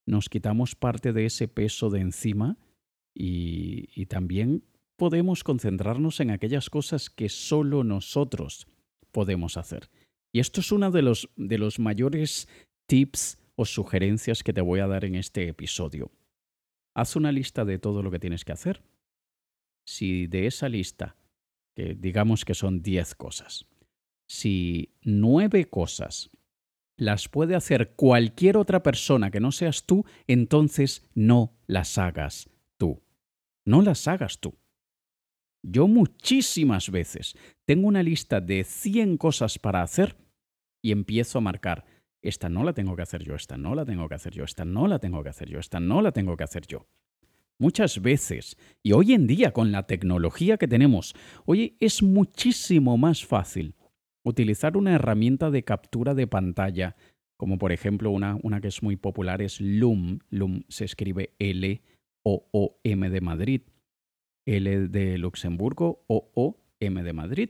nos 0.07 0.29
quitamos 0.29 0.73
parte 0.73 1.13
de 1.13 1.27
ese 1.27 1.47
peso 1.47 1.91
de 1.91 1.99
encima 1.99 2.57
y, 3.13 3.89
y 3.93 4.07
también 4.07 4.63
podemos 4.97 5.43
concentrarnos 5.43 6.21
en 6.21 6.31
aquellas 6.31 6.71
cosas 6.71 7.11
que 7.11 7.29
solo 7.29 7.83
nosotros 7.83 8.65
podemos 9.15 9.55
hacer. 9.55 9.89
Y 10.33 10.41
esto 10.41 10.59
es 10.59 10.73
uno 10.73 10.91
de 10.91 11.01
los, 11.01 11.29
de 11.37 11.57
los 11.57 11.79
mayores 11.79 12.49
tips 12.85 13.37
o 13.55 13.63
sugerencias 13.63 14.43
que 14.43 14.51
te 14.51 14.59
voy 14.59 14.81
a 14.81 14.87
dar 14.87 15.05
en 15.05 15.15
este 15.15 15.47
episodio. 15.47 16.11
Haz 16.93 17.15
una 17.15 17.31
lista 17.31 17.63
de 17.63 17.79
todo 17.79 18.03
lo 18.03 18.11
que 18.11 18.19
tienes 18.19 18.43
que 18.43 18.51
hacer. 18.51 18.83
Si 19.87 20.27
de 20.27 20.47
esa 20.47 20.67
lista, 20.67 21.15
que 21.77 21.95
digamos 21.95 22.43
que 22.43 22.55
son 22.55 22.81
10 22.81 23.15
cosas, 23.15 23.65
si 24.27 24.93
nueve 25.01 25.69
cosas 25.69 26.29
las 26.97 27.29
puede 27.29 27.55
hacer 27.55 27.93
cualquier 27.95 28.57
otra 28.57 28.83
persona 28.83 29.31
que 29.31 29.39
no 29.39 29.53
seas 29.53 29.85
tú, 29.85 30.03
entonces 30.27 31.09
no 31.13 31.53
las 31.67 31.97
hagas 31.97 32.49
tú. 32.77 33.01
No 33.63 33.81
las 33.81 34.09
hagas 34.09 34.39
tú. 34.39 34.57
Yo 35.67 35.87
muchísimas 35.87 36.91
veces 36.91 37.35
tengo 37.65 37.87
una 37.87 38.03
lista 38.03 38.39
de 38.39 38.63
100 38.63 39.17
cosas 39.17 39.57
para 39.57 39.81
hacer 39.81 40.15
y 40.83 40.91
empiezo 40.91 41.39
a 41.39 41.41
marcar, 41.41 41.85
esta 42.21 42.49
no 42.49 42.63
la 42.63 42.73
tengo 42.73 42.95
que 42.95 43.01
hacer 43.01 43.23
yo, 43.23 43.33
esta 43.33 43.57
no 43.57 43.73
la 43.73 43.83
tengo 43.83 44.07
que 44.07 44.13
hacer 44.13 44.33
yo, 44.33 44.43
esta 44.43 44.63
no 44.63 44.87
la 44.87 44.99
tengo 44.99 45.23
que 45.23 45.29
hacer 45.29 45.49
yo, 45.49 45.57
esta 45.57 45.79
no 45.79 46.03
la 46.03 46.11
tengo 46.11 46.37
que 46.37 46.43
hacer 46.43 46.67
yo. 46.67 46.85
Muchas 47.57 47.99
veces, 47.99 48.57
y 48.83 48.91
hoy 48.91 49.13
en 49.13 49.25
día 49.25 49.53
con 49.53 49.71
la 49.71 49.87
tecnología 49.87 50.57
que 50.57 50.67
tenemos, 50.67 51.15
hoy 51.45 51.75
es 51.79 52.03
muchísimo 52.03 52.95
más 52.97 53.25
fácil 53.25 53.73
utilizar 54.23 54.77
una 54.77 54.93
herramienta 54.93 55.49
de 55.49 55.63
captura 55.63 56.13
de 56.13 56.27
pantalla, 56.27 56.95
como 57.37 57.57
por 57.57 57.71
ejemplo 57.71 58.11
una, 58.11 58.37
una 58.43 58.61
que 58.61 58.67
es 58.67 58.83
muy 58.83 58.97
popular 58.97 59.41
es 59.41 59.59
Loom. 59.59 60.19
Loom 60.29 60.63
se 60.67 60.85
escribe 60.85 61.33
L-O-O-M 61.39 63.09
de 63.09 63.21
Madrid 63.21 63.61
L 64.45 64.87
de 64.87 65.17
Luxemburgo 65.17 66.03
o 66.07 66.31
O 66.33 66.61
M 66.79 67.03
de 67.03 67.13
Madrid. 67.13 67.49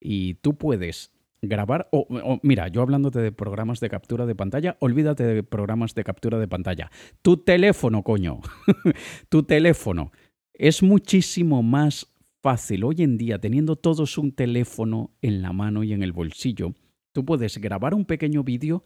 Y 0.00 0.34
tú 0.34 0.56
puedes 0.56 1.12
grabar, 1.48 1.88
o, 1.92 2.40
mira, 2.42 2.68
yo 2.68 2.82
hablándote 2.82 3.20
de 3.20 3.32
programas 3.32 3.80
de 3.80 3.88
captura 3.88 4.26
de 4.26 4.34
pantalla, 4.34 4.76
olvídate 4.80 5.24
de 5.24 5.42
programas 5.42 5.94
de 5.94 6.04
captura 6.04 6.38
de 6.38 6.48
pantalla. 6.48 6.90
Tu 7.22 7.38
teléfono, 7.38 8.02
coño, 8.02 8.40
tu 9.28 9.42
teléfono. 9.42 10.12
Es 10.52 10.82
muchísimo 10.82 11.62
más 11.62 12.14
fácil 12.42 12.84
hoy 12.84 12.96
en 12.98 13.16
día, 13.16 13.38
teniendo 13.38 13.76
todos 13.76 14.18
un 14.18 14.32
teléfono 14.32 15.16
en 15.22 15.42
la 15.42 15.52
mano 15.52 15.82
y 15.82 15.92
en 15.92 16.02
el 16.02 16.12
bolsillo, 16.12 16.74
tú 17.12 17.24
puedes 17.24 17.58
grabar 17.58 17.94
un 17.94 18.04
pequeño 18.04 18.44
vídeo 18.44 18.84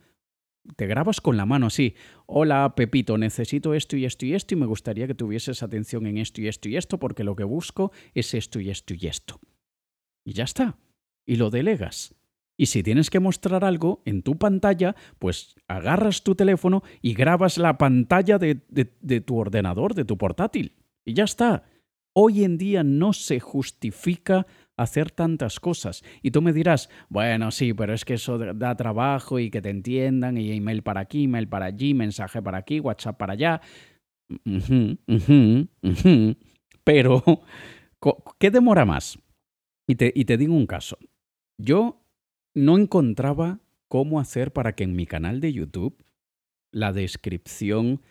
te 0.76 0.86
grabas 0.86 1.20
con 1.20 1.36
la 1.36 1.46
mano 1.46 1.66
así. 1.66 1.94
Hola, 2.26 2.74
Pepito, 2.74 3.18
necesito 3.18 3.74
esto 3.74 3.96
y 3.96 4.04
esto 4.04 4.26
y 4.26 4.34
esto 4.34 4.54
y 4.54 4.58
me 4.58 4.66
gustaría 4.66 5.06
que 5.06 5.14
tuvieses 5.14 5.62
atención 5.62 6.06
en 6.06 6.18
esto 6.18 6.40
y 6.40 6.48
esto 6.48 6.68
y 6.68 6.76
esto 6.76 6.98
porque 6.98 7.24
lo 7.24 7.36
que 7.36 7.44
busco 7.44 7.92
es 8.14 8.34
esto 8.34 8.60
y 8.60 8.70
esto 8.70 8.94
y 8.94 9.06
esto. 9.06 9.40
Y 10.24 10.32
ya 10.32 10.44
está. 10.44 10.78
Y 11.26 11.36
lo 11.36 11.50
delegas. 11.50 12.14
Y 12.56 12.66
si 12.66 12.82
tienes 12.82 13.08
que 13.08 13.20
mostrar 13.20 13.64
algo 13.64 14.02
en 14.04 14.22
tu 14.22 14.36
pantalla, 14.36 14.96
pues 15.18 15.54
agarras 15.68 16.24
tu 16.24 16.34
teléfono 16.34 16.82
y 17.00 17.14
grabas 17.14 17.56
la 17.56 17.78
pantalla 17.78 18.38
de, 18.38 18.60
de 18.68 19.20
tu 19.20 19.36
ordenador, 19.36 19.94
de 19.94 20.04
tu 20.04 20.18
portátil. 20.18 20.74
Y 21.04 21.14
ya 21.14 21.24
está. 21.24 21.64
Hoy 22.14 22.42
en 22.42 22.58
día 22.58 22.82
no 22.82 23.12
se 23.12 23.38
justifica 23.38 24.46
hacer 24.78 25.10
tantas 25.10 25.60
cosas. 25.60 26.02
Y 26.22 26.30
tú 26.30 26.40
me 26.40 26.52
dirás, 26.52 26.88
bueno, 27.08 27.50
sí, 27.50 27.74
pero 27.74 27.92
es 27.92 28.04
que 28.04 28.14
eso 28.14 28.38
da 28.38 28.74
trabajo 28.76 29.38
y 29.38 29.50
que 29.50 29.60
te 29.60 29.70
entiendan, 29.70 30.38
y 30.38 30.52
email 30.52 30.82
para 30.82 31.00
aquí, 31.00 31.24
email 31.24 31.48
para 31.48 31.66
allí, 31.66 31.92
mensaje 31.92 32.40
para 32.40 32.58
aquí, 32.58 32.80
WhatsApp 32.80 33.18
para 33.18 33.34
allá. 33.34 33.60
Pero, 36.84 37.22
¿qué 38.38 38.50
demora 38.50 38.84
más? 38.84 39.18
Y 39.86 39.96
te, 39.96 40.12
y 40.14 40.24
te 40.24 40.36
digo 40.36 40.54
un 40.54 40.66
caso. 40.66 40.98
Yo 41.58 42.02
no 42.54 42.78
encontraba 42.78 43.60
cómo 43.88 44.20
hacer 44.20 44.52
para 44.52 44.74
que 44.74 44.84
en 44.84 44.94
mi 44.94 45.06
canal 45.06 45.40
de 45.40 45.52
YouTube 45.52 46.04
la 46.72 46.92
descripción 46.92 48.02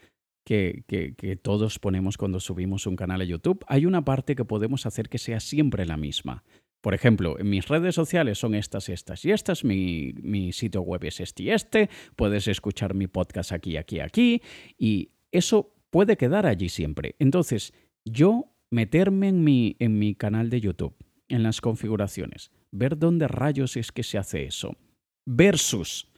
que, 0.43 0.83
que, 0.87 1.13
que, 1.15 1.35
todos 1.35 1.77
ponemos 1.77 2.17
cuando 2.17 2.39
subimos 2.39 2.87
un 2.87 2.95
canal 2.95 3.21
a 3.21 3.25
YouTube, 3.25 3.63
hay 3.67 3.85
una 3.85 4.05
parte 4.05 4.35
que 4.35 4.45
podemos 4.45 4.85
hacer 4.85 5.09
que 5.09 5.17
sea 5.17 5.41
siempre 5.41 5.85
la 5.85 5.97
misma. 5.97 6.43
Por 6.81 6.93
ejemplo, 6.93 7.39
en 7.39 7.49
mis 7.49 7.67
redes 7.67 7.95
sociales 7.95 8.37
son 8.37 8.55
estas, 8.55 8.89
estas 8.89 9.25
y 9.25 9.31
estas, 9.31 9.63
mi, 9.63 10.51
sitio 10.53 10.81
web 10.81 11.03
es 11.05 11.19
este 11.19 11.43
y 11.43 11.51
este, 11.51 11.89
puedes 12.15 12.47
escuchar 12.47 12.93
mi 12.93 13.07
podcast 13.07 13.51
aquí, 13.51 13.77
aquí, 13.77 13.99
aquí, 13.99 14.41
y 14.77 15.11
eso 15.31 15.73
puede 15.89 16.17
quedar 16.17 16.45
allí 16.45 16.69
siempre. 16.69 17.15
Entonces, 17.19 17.73
yo 18.05 18.53
meterme 18.69 19.29
en 19.29 19.43
mi, 19.43 19.75
en 19.79 19.97
mi 19.97 20.15
canal 20.15 20.49
de 20.49 20.61
YouTube, 20.61 20.95
en 21.27 21.43
las 21.43 21.61
configuraciones, 21.61 22.51
ver 22.71 22.97
dónde 22.97 23.27
rayos 23.27 23.75
es 23.75 23.91
que 23.91 24.03
se 24.03 24.17
hace 24.17 24.45
eso, 24.45 24.77
versus 25.25 26.11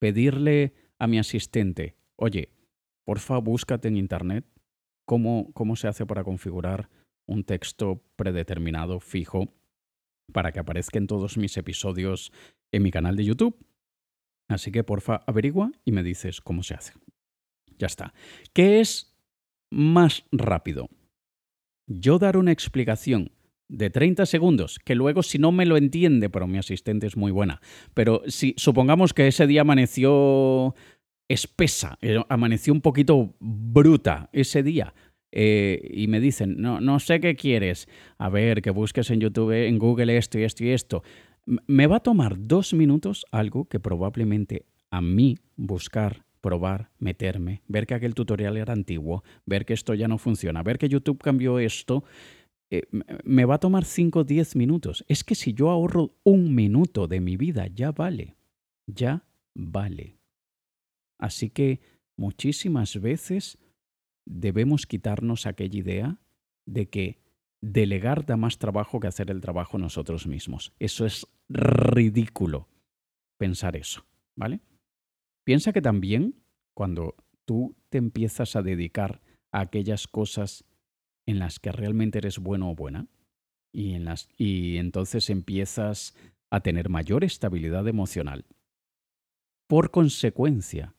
pedirle 0.00 0.72
a 0.98 1.06
mi 1.06 1.18
asistente, 1.18 1.96
oye, 2.16 2.50
porfa, 3.04 3.38
búscate 3.38 3.88
en 3.88 3.96
Internet 3.96 4.44
cómo, 5.06 5.52
cómo 5.52 5.76
se 5.76 5.88
hace 5.88 6.06
para 6.06 6.24
configurar 6.24 6.88
un 7.26 7.44
texto 7.44 8.02
predeterminado, 8.16 8.98
fijo, 8.98 9.52
para 10.30 10.52
que 10.52 10.60
aparezca 10.60 10.98
en 10.98 11.06
todos 11.06 11.36
mis 11.36 11.56
episodios 11.56 12.32
en 12.72 12.82
mi 12.82 12.90
canal 12.90 13.16
de 13.16 13.24
YouTube. 13.24 13.56
Así 14.48 14.72
que 14.72 14.84
porfa, 14.84 15.22
averigua 15.26 15.70
y 15.84 15.92
me 15.92 16.02
dices 16.02 16.40
cómo 16.40 16.62
se 16.62 16.74
hace. 16.74 16.92
Ya 17.78 17.86
está. 17.86 18.12
¿Qué 18.52 18.80
es 18.80 19.16
más 19.70 20.24
rápido? 20.32 20.88
Yo 21.86 22.18
dar 22.18 22.36
una 22.36 22.52
explicación 22.52 23.32
de 23.68 23.88
30 23.88 24.26
segundos, 24.26 24.80
que 24.80 24.96
luego 24.96 25.22
si 25.22 25.38
no 25.38 25.52
me 25.52 25.64
lo 25.64 25.76
entiende, 25.76 26.28
pero 26.28 26.48
mi 26.48 26.58
asistente 26.58 27.06
es 27.06 27.16
muy 27.16 27.30
buena, 27.30 27.60
pero 27.94 28.22
si 28.26 28.54
supongamos 28.56 29.14
que 29.14 29.28
ese 29.28 29.46
día 29.46 29.60
amaneció 29.60 30.74
espesa, 31.28 31.96
eh, 32.02 32.20
amaneció 32.28 32.72
un 32.72 32.80
poquito 32.80 33.36
bruta 33.38 34.28
ese 34.32 34.64
día, 34.64 34.92
eh, 35.32 35.80
y 35.90 36.06
me 36.08 36.20
dicen, 36.20 36.56
no, 36.58 36.80
no 36.80 36.98
sé 36.98 37.20
qué 37.20 37.36
quieres, 37.36 37.88
a 38.18 38.28
ver, 38.28 38.62
que 38.62 38.70
busques 38.70 39.10
en 39.10 39.20
YouTube, 39.20 39.52
en 39.52 39.78
Google 39.78 40.16
esto 40.16 40.38
y 40.38 40.44
esto 40.44 40.64
y 40.64 40.70
esto, 40.70 41.02
me 41.44 41.86
va 41.86 41.96
a 41.96 42.02
tomar 42.02 42.36
dos 42.38 42.74
minutos 42.74 43.26
algo 43.30 43.66
que 43.66 43.80
probablemente 43.80 44.66
a 44.90 45.00
mí 45.00 45.38
buscar, 45.56 46.24
probar, 46.40 46.90
meterme, 46.98 47.62
ver 47.68 47.86
que 47.86 47.94
aquel 47.94 48.14
tutorial 48.14 48.56
era 48.56 48.72
antiguo, 48.72 49.22
ver 49.46 49.64
que 49.64 49.74
esto 49.74 49.94
ya 49.94 50.08
no 50.08 50.18
funciona, 50.18 50.62
ver 50.62 50.78
que 50.78 50.88
YouTube 50.88 51.22
cambió 51.22 51.58
esto, 51.58 52.04
eh, 52.70 52.86
me 53.24 53.44
va 53.44 53.56
a 53.56 53.60
tomar 53.60 53.84
5 53.84 54.20
o 54.20 54.24
10 54.24 54.56
minutos. 54.56 55.04
Es 55.08 55.24
que 55.24 55.34
si 55.34 55.52
yo 55.52 55.70
ahorro 55.70 56.14
un 56.22 56.54
minuto 56.54 57.08
de 57.08 57.20
mi 57.20 57.36
vida, 57.36 57.66
ya 57.66 57.90
vale. 57.90 58.36
Ya 58.86 59.24
vale. 59.54 60.18
Así 61.18 61.50
que 61.50 61.80
muchísimas 62.16 63.00
veces 63.00 63.58
debemos 64.30 64.86
quitarnos 64.86 65.46
aquella 65.46 65.78
idea 65.78 66.18
de 66.66 66.88
que 66.88 67.18
delegar 67.60 68.24
da 68.24 68.36
más 68.36 68.58
trabajo 68.58 69.00
que 69.00 69.08
hacer 69.08 69.30
el 69.30 69.40
trabajo 69.40 69.76
nosotros 69.76 70.26
mismos. 70.26 70.72
Eso 70.78 71.04
es 71.04 71.26
ridículo 71.48 72.68
pensar 73.38 73.76
eso, 73.76 74.04
¿vale? 74.36 74.60
Piensa 75.44 75.72
que 75.72 75.82
también 75.82 76.36
cuando 76.74 77.16
tú 77.44 77.74
te 77.88 77.98
empiezas 77.98 78.54
a 78.54 78.62
dedicar 78.62 79.20
a 79.52 79.60
aquellas 79.60 80.06
cosas 80.06 80.64
en 81.26 81.38
las 81.38 81.58
que 81.58 81.72
realmente 81.72 82.18
eres 82.18 82.38
bueno 82.38 82.70
o 82.70 82.74
buena 82.74 83.08
y, 83.72 83.94
en 83.94 84.04
las, 84.04 84.28
y 84.36 84.76
entonces 84.76 85.28
empiezas 85.28 86.14
a 86.50 86.60
tener 86.60 86.88
mayor 86.88 87.24
estabilidad 87.24 87.86
emocional. 87.88 88.44
Por 89.66 89.90
consecuencia, 89.90 90.94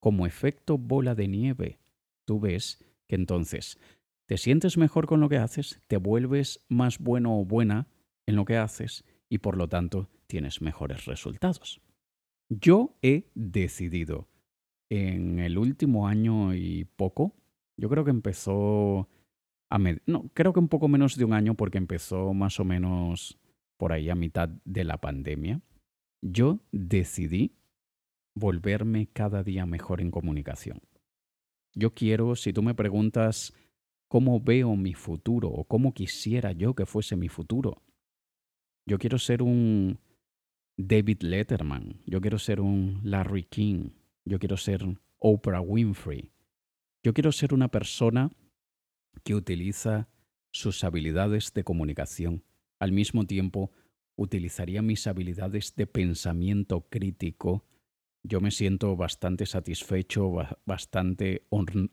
como 0.00 0.26
efecto 0.26 0.78
bola 0.78 1.14
de 1.14 1.28
nieve, 1.28 1.78
tú 2.26 2.40
ves 2.40 2.84
que 3.08 3.14
entonces 3.14 3.78
te 4.26 4.36
sientes 4.36 4.76
mejor 4.76 5.06
con 5.06 5.20
lo 5.20 5.28
que 5.28 5.38
haces, 5.38 5.80
te 5.86 5.96
vuelves 5.96 6.64
más 6.68 6.98
bueno 6.98 7.38
o 7.38 7.44
buena 7.44 7.88
en 8.26 8.36
lo 8.36 8.44
que 8.44 8.56
haces 8.56 9.04
y 9.28 9.38
por 9.38 9.56
lo 9.56 9.68
tanto 9.68 10.10
tienes 10.26 10.60
mejores 10.60 11.06
resultados. 11.06 11.80
Yo 12.48 12.98
he 13.02 13.30
decidido 13.34 14.28
en 14.90 15.38
el 15.38 15.58
último 15.58 16.06
año 16.06 16.54
y 16.54 16.84
poco, 16.84 17.34
yo 17.76 17.88
creo 17.88 18.04
que 18.04 18.10
empezó 18.10 19.08
a 19.70 19.78
no, 20.06 20.30
creo 20.32 20.52
que 20.52 20.60
un 20.60 20.68
poco 20.68 20.88
menos 20.88 21.16
de 21.16 21.24
un 21.24 21.32
año 21.32 21.54
porque 21.54 21.78
empezó 21.78 22.34
más 22.34 22.60
o 22.60 22.64
menos 22.64 23.38
por 23.76 23.92
ahí 23.92 24.10
a 24.10 24.14
mitad 24.14 24.48
de 24.64 24.84
la 24.84 24.98
pandemia, 24.98 25.60
yo 26.22 26.60
decidí 26.72 27.56
volverme 28.34 29.08
cada 29.08 29.42
día 29.42 29.66
mejor 29.66 30.00
en 30.00 30.10
comunicación. 30.10 30.80
Yo 31.76 31.92
quiero, 31.94 32.34
si 32.36 32.52
tú 32.54 32.62
me 32.62 32.74
preguntas 32.74 33.52
cómo 34.08 34.40
veo 34.40 34.74
mi 34.76 34.94
futuro 34.94 35.48
o 35.48 35.64
cómo 35.64 35.92
quisiera 35.92 36.52
yo 36.52 36.74
que 36.74 36.86
fuese 36.86 37.16
mi 37.16 37.28
futuro, 37.28 37.82
yo 38.86 38.98
quiero 38.98 39.18
ser 39.18 39.42
un 39.42 39.98
David 40.78 41.20
Letterman, 41.20 42.00
yo 42.06 42.20
quiero 42.20 42.38
ser 42.38 42.60
un 42.60 43.00
Larry 43.04 43.44
King, 43.44 43.90
yo 44.24 44.38
quiero 44.38 44.56
ser 44.56 44.86
Oprah 45.18 45.60
Winfrey, 45.60 46.32
yo 47.02 47.12
quiero 47.12 47.30
ser 47.30 47.52
una 47.52 47.68
persona 47.68 48.30
que 49.22 49.34
utiliza 49.34 50.08
sus 50.52 50.82
habilidades 50.82 51.52
de 51.52 51.62
comunicación. 51.62 52.42
Al 52.78 52.92
mismo 52.92 53.26
tiempo, 53.26 53.70
utilizaría 54.16 54.80
mis 54.80 55.06
habilidades 55.06 55.74
de 55.76 55.86
pensamiento 55.86 56.88
crítico. 56.88 57.64
Yo 58.28 58.40
me 58.40 58.50
siento 58.50 58.96
bastante 58.96 59.46
satisfecho, 59.46 60.32
bastante 60.64 61.46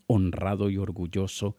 honrado 0.08 0.72
y 0.72 0.78
orgulloso 0.78 1.58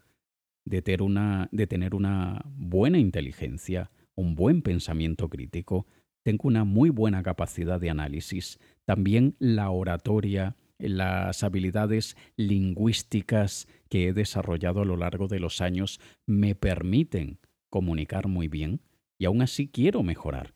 de 0.64 0.82
tener, 0.82 1.02
una, 1.02 1.48
de 1.52 1.68
tener 1.68 1.94
una 1.94 2.42
buena 2.56 2.98
inteligencia, 2.98 3.92
un 4.16 4.34
buen 4.34 4.62
pensamiento 4.62 5.28
crítico. 5.28 5.86
Tengo 6.24 6.48
una 6.48 6.64
muy 6.64 6.90
buena 6.90 7.22
capacidad 7.22 7.80
de 7.80 7.90
análisis. 7.90 8.58
También 8.84 9.36
la 9.38 9.70
oratoria, 9.70 10.56
las 10.78 11.44
habilidades 11.44 12.16
lingüísticas 12.36 13.68
que 13.88 14.08
he 14.08 14.12
desarrollado 14.12 14.80
a 14.80 14.84
lo 14.84 14.96
largo 14.96 15.28
de 15.28 15.38
los 15.38 15.60
años 15.60 16.00
me 16.26 16.56
permiten 16.56 17.38
comunicar 17.70 18.26
muy 18.26 18.48
bien 18.48 18.80
y 19.18 19.26
aún 19.26 19.40
así 19.40 19.68
quiero 19.68 20.02
mejorar. 20.02 20.54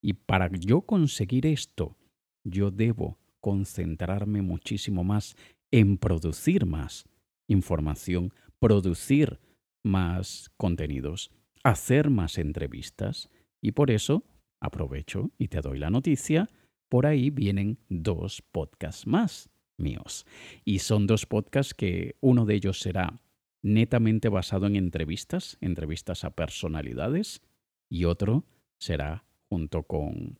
Y 0.00 0.14
para 0.14 0.50
yo 0.50 0.80
conseguir 0.80 1.46
esto, 1.46 1.96
yo 2.42 2.72
debo 2.72 3.21
concentrarme 3.42 4.40
muchísimo 4.40 5.04
más 5.04 5.36
en 5.70 5.98
producir 5.98 6.64
más 6.64 7.04
información, 7.48 8.32
producir 8.58 9.40
más 9.84 10.50
contenidos, 10.56 11.30
hacer 11.62 12.08
más 12.08 12.38
entrevistas. 12.38 13.28
Y 13.60 13.72
por 13.72 13.90
eso 13.90 14.24
aprovecho 14.60 15.32
y 15.36 15.48
te 15.48 15.60
doy 15.60 15.78
la 15.78 15.90
noticia, 15.90 16.48
por 16.88 17.06
ahí 17.06 17.30
vienen 17.30 17.78
dos 17.88 18.42
podcasts 18.52 19.06
más 19.06 19.50
míos. 19.76 20.24
Y 20.64 20.78
son 20.78 21.06
dos 21.06 21.26
podcasts 21.26 21.74
que 21.74 22.16
uno 22.20 22.46
de 22.46 22.54
ellos 22.54 22.80
será 22.80 23.20
netamente 23.62 24.28
basado 24.28 24.66
en 24.66 24.76
entrevistas, 24.76 25.58
entrevistas 25.60 26.24
a 26.24 26.30
personalidades, 26.30 27.42
y 27.90 28.04
otro 28.04 28.44
será 28.78 29.24
junto 29.48 29.82
con 29.82 30.38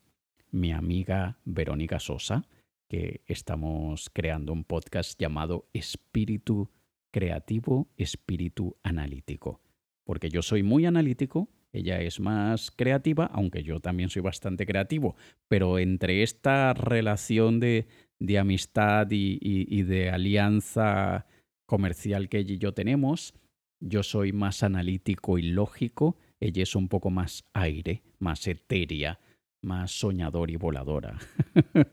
mi 0.50 0.72
amiga 0.72 1.38
Verónica 1.44 1.98
Sosa, 1.98 2.46
que 2.92 3.22
estamos 3.26 4.10
creando 4.12 4.52
un 4.52 4.64
podcast 4.64 5.18
llamado 5.18 5.66
Espíritu 5.72 6.70
Creativo, 7.10 7.88
Espíritu 7.96 8.76
Analítico. 8.82 9.62
Porque 10.04 10.28
yo 10.28 10.42
soy 10.42 10.62
muy 10.62 10.84
analítico, 10.84 11.48
ella 11.72 12.02
es 12.02 12.20
más 12.20 12.70
creativa, 12.70 13.30
aunque 13.32 13.62
yo 13.62 13.80
también 13.80 14.10
soy 14.10 14.20
bastante 14.20 14.66
creativo, 14.66 15.16
pero 15.48 15.78
entre 15.78 16.22
esta 16.22 16.74
relación 16.74 17.60
de, 17.60 17.86
de 18.18 18.38
amistad 18.38 19.06
y, 19.10 19.82
de 19.84 20.10
alianza 20.10 21.24
comercial 21.64 22.28
que 22.28 22.40
ella 22.40 22.52
y 22.52 22.58
yo 22.58 22.74
tenemos. 22.74 23.32
Yo 23.80 24.02
soy 24.02 24.32
más 24.32 24.62
analítico 24.62 25.38
y 25.38 25.42
lógico, 25.44 26.18
ella 26.40 26.62
es 26.62 26.76
un 26.76 26.88
poco 26.88 27.08
más 27.08 27.48
aire, 27.54 28.02
más 28.18 28.46
etérea, 28.46 29.18
más 29.62 29.92
soñador 29.92 30.50
y 30.50 30.56
voladora. 30.56 31.18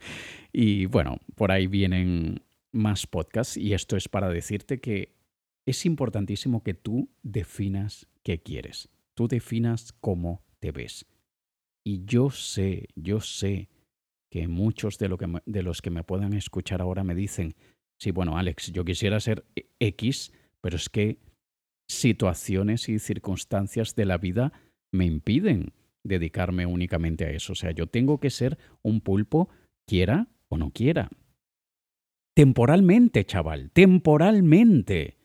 y 0.53 0.85
bueno, 0.85 1.19
por 1.35 1.51
ahí 1.51 1.67
vienen 1.67 2.41
más 2.71 3.07
podcasts 3.07 3.57
y 3.57 3.73
esto 3.73 3.95
es 3.95 4.09
para 4.09 4.29
decirte 4.29 4.79
que 4.79 5.15
es 5.65 5.85
importantísimo 5.85 6.63
que 6.63 6.73
tú 6.73 7.09
definas 7.21 8.07
qué 8.23 8.41
quieres, 8.41 8.89
tú 9.13 9.27
definas 9.27 9.93
cómo 9.93 10.43
te 10.59 10.71
ves. 10.71 11.05
Y 11.83 12.05
yo 12.05 12.29
sé, 12.29 12.87
yo 12.95 13.21
sé 13.21 13.69
que 14.29 14.47
muchos 14.47 14.97
de, 14.97 15.09
lo 15.09 15.17
que 15.17 15.27
de 15.45 15.63
los 15.63 15.81
que 15.81 15.89
me 15.89 16.03
puedan 16.03 16.33
escuchar 16.33 16.81
ahora 16.81 17.03
me 17.03 17.15
dicen, 17.15 17.55
sí, 17.97 18.11
bueno, 18.11 18.37
Alex, 18.37 18.71
yo 18.71 18.85
quisiera 18.85 19.19
ser 19.19 19.45
e, 19.55 19.69
X, 19.79 20.31
pero 20.61 20.75
es 20.75 20.89
que 20.89 21.19
situaciones 21.87 22.89
y 22.89 22.99
circunstancias 22.99 23.95
de 23.95 24.05
la 24.05 24.17
vida 24.17 24.53
me 24.91 25.05
impiden 25.05 25.73
dedicarme 26.03 26.65
únicamente 26.65 27.25
a 27.25 27.31
eso. 27.31 27.53
O 27.53 27.55
sea, 27.55 27.71
yo 27.71 27.87
tengo 27.87 28.19
que 28.19 28.29
ser 28.29 28.57
un 28.81 29.01
pulpo, 29.01 29.49
quiera 29.87 30.27
o 30.47 30.57
no 30.57 30.71
quiera. 30.71 31.09
Temporalmente, 32.35 33.25
chaval, 33.25 33.71
temporalmente. 33.71 35.17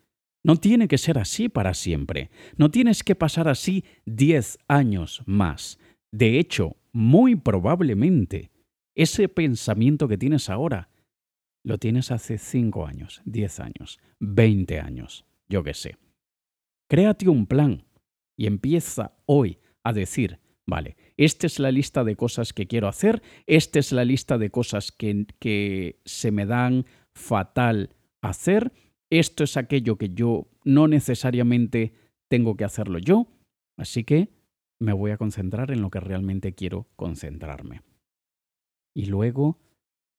No 0.45 0.57
tiene 0.57 0.89
que 0.89 0.99
ser 0.99 1.19
así 1.19 1.49
para 1.49 1.73
siempre. 1.75 2.31
No 2.57 2.71
tienes 2.71 3.03
que 3.03 3.15
pasar 3.15 3.49
así 3.49 3.85
diez 4.05 4.59
años 4.69 5.23
más. 5.27 5.79
De 6.13 6.39
hecho, 6.39 6.77
muy 6.93 7.35
probablemente 7.37 8.51
ese 8.95 9.29
pensamiento 9.29 10.07
que 10.07 10.19
tienes 10.19 10.49
ahora, 10.51 10.91
lo 11.65 11.79
tienes 11.79 12.11
hace 12.11 12.39
5 12.39 12.87
años, 12.87 13.23
10 13.25 13.61
años, 13.61 13.99
20 14.21 14.79
años, 14.81 15.25
yo 15.49 15.65
qué 15.65 15.75
sé. 15.75 15.97
Créate 16.89 17.29
un 17.29 17.47
plan 17.47 17.85
y 18.37 18.47
empieza 18.47 19.17
hoy 19.27 19.59
a 19.83 19.93
decir, 19.93 20.39
vale, 20.66 20.96
esta 21.16 21.46
es 21.46 21.59
la 21.59 21.70
lista 21.70 22.05
de 22.05 22.16
cosas 22.16 22.53
que 22.53 22.66
quiero 22.66 22.88
hacer, 22.88 23.22
esta 23.46 23.79
es 23.79 23.92
la 23.92 24.05
lista 24.05 24.38
de 24.38 24.50
cosas 24.50 24.92
que, 24.92 25.27
que 25.38 26.00
se 26.05 26.31
me 26.31 26.46
dan 26.46 26.87
fatal 27.14 27.94
hacer, 28.22 28.72
esto 29.11 29.44
es 29.44 29.57
aquello 29.57 29.96
que 29.96 30.11
yo 30.11 30.48
no 30.64 30.88
necesariamente 30.88 31.94
tengo 32.29 32.57
que 32.57 32.64
hacerlo 32.64 32.98
yo, 32.98 33.29
así 33.77 34.05
que 34.05 34.31
me 34.81 34.92
voy 34.92 35.12
a 35.12 35.16
concentrar 35.16 35.70
en 35.70 35.83
lo 35.83 35.90
que 35.90 36.00
realmente 36.00 36.55
quiero 36.55 36.88
concentrarme. 36.96 37.83
Y 38.94 39.07
luego 39.07 39.59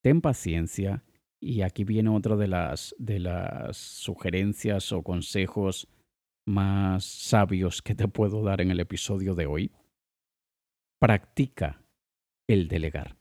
ten 0.01 0.21
paciencia. 0.21 1.03
Y 1.41 1.61
aquí 1.61 1.83
viene 1.83 2.09
otra 2.09 2.35
de 2.35 2.47
las, 2.47 2.95
de 2.97 3.19
las 3.19 3.77
sugerencias 3.77 4.91
o 4.91 5.03
consejos 5.03 5.87
más 6.47 7.05
sabios 7.05 7.81
que 7.81 7.95
te 7.95 8.07
puedo 8.07 8.43
dar 8.43 8.61
en 8.61 8.71
el 8.71 8.79
episodio 8.79 9.35
de 9.35 9.45
hoy. 9.45 9.71
Practica 10.97 11.81
el 12.47 12.69
delegar. 12.69 13.17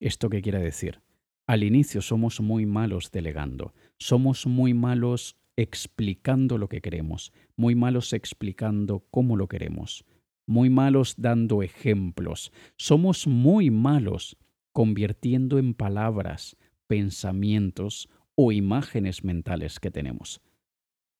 ¿Esto 0.00 0.30
qué 0.30 0.40
quiere 0.42 0.60
decir? 0.60 1.02
Al 1.48 1.64
inicio 1.64 2.02
somos 2.02 2.40
muy 2.40 2.66
malos 2.66 3.10
delegando, 3.10 3.74
somos 3.98 4.46
muy 4.46 4.74
malos 4.74 5.36
explicando 5.56 6.56
lo 6.56 6.68
que 6.68 6.80
queremos, 6.80 7.32
muy 7.56 7.74
malos 7.74 8.12
explicando 8.12 9.04
cómo 9.10 9.36
lo 9.36 9.48
queremos, 9.48 10.04
muy 10.46 10.70
malos 10.70 11.16
dando 11.18 11.64
ejemplos, 11.64 12.52
somos 12.76 13.26
muy 13.26 13.70
malos 13.70 14.36
convirtiendo 14.72 15.58
en 15.58 15.74
palabras, 15.74 16.56
pensamientos 16.86 18.08
o 18.36 18.52
imágenes 18.52 19.24
mentales 19.24 19.80
que 19.80 19.90
tenemos. 19.90 20.40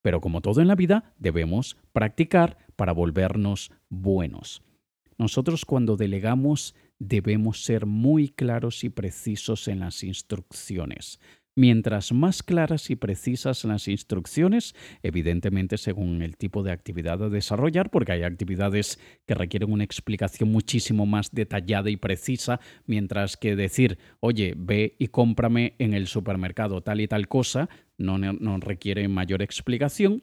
Pero 0.02 0.20
como 0.20 0.40
todo 0.40 0.60
en 0.60 0.68
la 0.68 0.76
vida, 0.76 1.14
debemos 1.18 1.76
practicar 1.92 2.58
para 2.76 2.92
volvernos 2.92 3.72
buenos. 3.88 4.62
Nosotros 5.20 5.66
cuando 5.66 5.98
delegamos 5.98 6.74
debemos 6.98 7.62
ser 7.62 7.84
muy 7.84 8.30
claros 8.30 8.84
y 8.84 8.88
precisos 8.88 9.68
en 9.68 9.80
las 9.80 10.02
instrucciones. 10.02 11.20
Mientras 11.54 12.10
más 12.10 12.42
claras 12.42 12.88
y 12.88 12.96
precisas 12.96 13.66
las 13.66 13.86
instrucciones, 13.86 14.74
evidentemente 15.02 15.76
según 15.76 16.22
el 16.22 16.38
tipo 16.38 16.62
de 16.62 16.72
actividad 16.72 17.22
a 17.22 17.28
desarrollar, 17.28 17.90
porque 17.90 18.12
hay 18.12 18.22
actividades 18.22 18.98
que 19.26 19.34
requieren 19.34 19.70
una 19.70 19.84
explicación 19.84 20.50
muchísimo 20.50 21.04
más 21.04 21.32
detallada 21.32 21.90
y 21.90 21.98
precisa, 21.98 22.58
mientras 22.86 23.36
que 23.36 23.56
decir, 23.56 23.98
oye, 24.20 24.54
ve 24.56 24.96
y 24.98 25.08
cómprame 25.08 25.74
en 25.78 25.92
el 25.92 26.06
supermercado 26.06 26.80
tal 26.80 26.98
y 27.02 27.08
tal 27.08 27.28
cosa, 27.28 27.68
no, 27.98 28.16
no 28.16 28.56
requiere 28.56 29.06
mayor 29.08 29.42
explicación, 29.42 30.22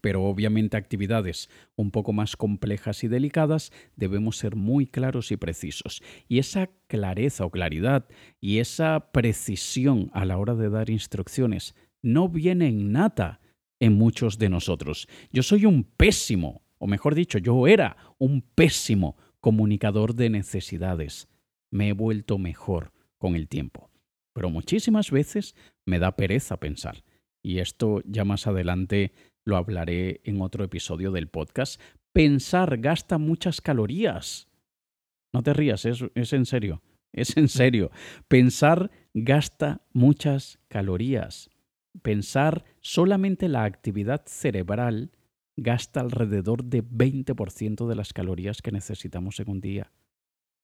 pero 0.00 0.24
obviamente 0.24 0.76
actividades 0.76 1.48
un 1.76 1.90
poco 1.90 2.12
más 2.12 2.36
complejas 2.36 3.04
y 3.04 3.08
delicadas 3.08 3.72
debemos 3.96 4.38
ser 4.38 4.56
muy 4.56 4.86
claros 4.86 5.30
y 5.30 5.36
precisos. 5.36 6.02
Y 6.28 6.38
esa 6.38 6.70
clareza 6.86 7.44
o 7.44 7.50
claridad 7.50 8.06
y 8.40 8.58
esa 8.58 9.10
precisión 9.12 10.10
a 10.14 10.24
la 10.24 10.38
hora 10.38 10.54
de 10.54 10.70
dar 10.70 10.90
instrucciones 10.90 11.74
no 12.02 12.28
viene 12.28 12.68
innata 12.68 13.40
en 13.78 13.94
muchos 13.94 14.38
de 14.38 14.48
nosotros. 14.48 15.08
Yo 15.32 15.42
soy 15.42 15.66
un 15.66 15.84
pésimo, 15.84 16.62
o 16.78 16.86
mejor 16.86 17.14
dicho, 17.14 17.38
yo 17.38 17.66
era 17.66 17.96
un 18.18 18.42
pésimo 18.42 19.16
comunicador 19.40 20.14
de 20.14 20.30
necesidades. 20.30 21.28
Me 21.70 21.88
he 21.88 21.92
vuelto 21.92 22.38
mejor 22.38 22.92
con 23.18 23.34
el 23.34 23.48
tiempo. 23.48 23.90
Pero 24.32 24.50
muchísimas 24.50 25.10
veces 25.10 25.54
me 25.84 25.98
da 25.98 26.16
pereza 26.16 26.58
pensar. 26.58 27.04
Y 27.42 27.58
esto 27.58 28.02
ya 28.04 28.24
más 28.24 28.46
adelante 28.46 29.12
lo 29.44 29.56
hablaré 29.56 30.20
en 30.24 30.40
otro 30.40 30.64
episodio 30.64 31.12
del 31.12 31.28
podcast. 31.28 31.80
Pensar 32.12 32.78
gasta 32.78 33.18
muchas 33.18 33.60
calorías. 33.60 34.48
No 35.32 35.42
te 35.42 35.52
rías, 35.52 35.84
es, 35.84 36.04
es 36.14 36.32
en 36.32 36.46
serio. 36.46 36.82
Es 37.12 37.36
en 37.36 37.48
serio. 37.48 37.90
Pensar 38.28 38.90
gasta 39.14 39.82
muchas 39.92 40.58
calorías. 40.68 41.50
Pensar 42.02 42.64
solamente 42.80 43.48
la 43.48 43.64
actividad 43.64 44.22
cerebral 44.26 45.10
gasta 45.56 46.00
alrededor 46.00 46.64
de 46.64 46.84
20% 46.84 47.86
de 47.88 47.94
las 47.94 48.12
calorías 48.12 48.62
que 48.62 48.72
necesitamos 48.72 49.40
en 49.40 49.50
un 49.50 49.60
día. 49.60 49.92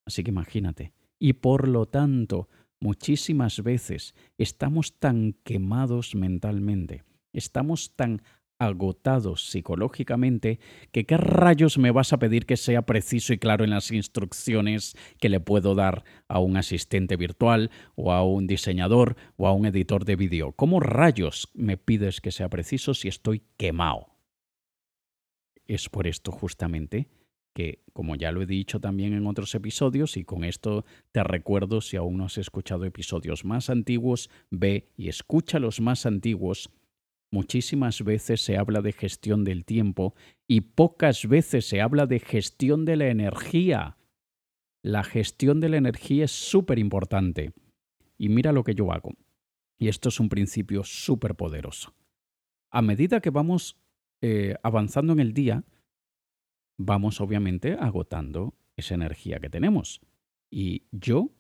Así 0.07 0.23
que 0.23 0.31
imagínate. 0.31 0.93
Y 1.19 1.35
por 1.35 1.69
lo 1.69 1.87
tanto, 1.87 2.49
muchísimas 2.81 3.63
veces 3.63 4.15
estamos 4.39 4.99
tan 4.99 5.35
quemados 5.45 6.15
mentalmente, 6.15 7.05
estamos 7.33 7.97
tan 7.97 8.23
agotados 8.59 9.51
psicológicamente 9.51 10.61
que 10.93 11.05
qué 11.05 11.17
rayos 11.17 11.79
me 11.79 11.91
vas 11.91 12.13
a 12.13 12.19
pedir 12.19 12.47
que 12.47 12.57
sea 12.57 12.83
preciso 12.83 13.33
y 13.33 13.39
claro 13.39 13.65
en 13.65 13.71
las 13.71 13.91
instrucciones 13.91 14.97
que 15.21 15.29
le 15.29 15.41
puedo 15.41 15.75
dar 15.75 16.05
a 16.29 16.41
un 16.41 16.57
asistente 16.57 17.17
virtual 17.17 17.71
o 17.95 18.13
a 18.13 18.25
un 18.25 18.47
diseñador 18.47 19.17
o 19.37 19.47
a 19.47 19.53
un 19.53 19.67
editor 19.67 20.05
de 20.05 20.17
vídeo. 20.17 20.53
¿Cómo 20.53 20.81
rayos 20.81 21.49
me 21.55 21.77
pides 21.77 22.21
que 22.21 22.33
sea 22.33 22.49
preciso 22.49 22.95
si 22.95 23.09
estoy 23.09 23.43
quemado? 23.57 24.07
Es 25.67 25.89
por 25.89 26.07
esto 26.07 26.31
justamente 26.33 27.09
que, 27.57 27.83
como 27.95 28.17
ya 28.17 28.33
lo 28.33 28.43
he 28.43 28.47
dicho 28.47 28.81
también 28.81 29.15
en 29.15 29.27
otros 29.27 29.55
episodios, 29.55 30.19
y 30.19 30.25
con 30.25 30.45
esto 30.45 30.85
te 31.11 31.25
recuerdo, 31.25 31.81
si 31.81 31.97
aún 31.97 32.19
no 32.19 32.27
has 32.27 32.37
escuchado 32.37 32.85
episodios 32.85 33.47
más 33.47 33.71
antiguos, 33.71 34.29
ve 34.51 34.91
y 34.99 35.09
escucha 35.09 35.59
los 35.59 35.81
más 35.81 36.05
antiguos 36.05 36.71
Muchísimas 37.31 38.03
veces 38.03 38.41
se 38.41 38.57
habla 38.57 38.83
de 38.83 38.93
gestión 38.93 39.45
del 39.45 39.65
tiempo 39.65 40.15
y 40.47 40.61
pocas 40.63 41.27
veces 41.27 41.69
se 41.69 41.81
habla 41.81 42.07
de 42.07 42.21
gestión 42.21 42.85
de 42.85 42.97
la 42.97 43.09
energía. 43.09 43.97
La 44.83 45.03
gestión 45.03 45.61
de 45.61 45.69
la 45.69 45.77
energía 45.77 46.25
es 46.25 46.31
súper 46.31 46.79
importante. 46.79 47.53
Y 48.17 48.29
mira 48.29 48.53
lo 48.53 48.65
que 48.65 48.75
yo 48.75 48.93
hago. 48.93 49.13
Y 49.79 49.89
esto 49.89 50.09
es 50.09 50.21
un 50.21 50.29
principio 50.29 50.85
súper 50.85 51.35
poderoso. 51.35 51.95
A 52.71 52.83
medida 52.83 53.21
que 53.21 53.31
vamos 53.31 53.79
eh, 54.23 54.55
avanzando 54.63 55.13
en 55.13 55.21
el 55.21 55.35
día, 55.35 55.65
vamos 56.79 57.21
obviamente 57.21 57.77
agotando 57.79 58.55
esa 58.77 58.95
energía 58.95 59.41
que 59.41 59.51
tenemos. 59.51 60.01
Y 60.51 60.87
yo, 60.93 61.31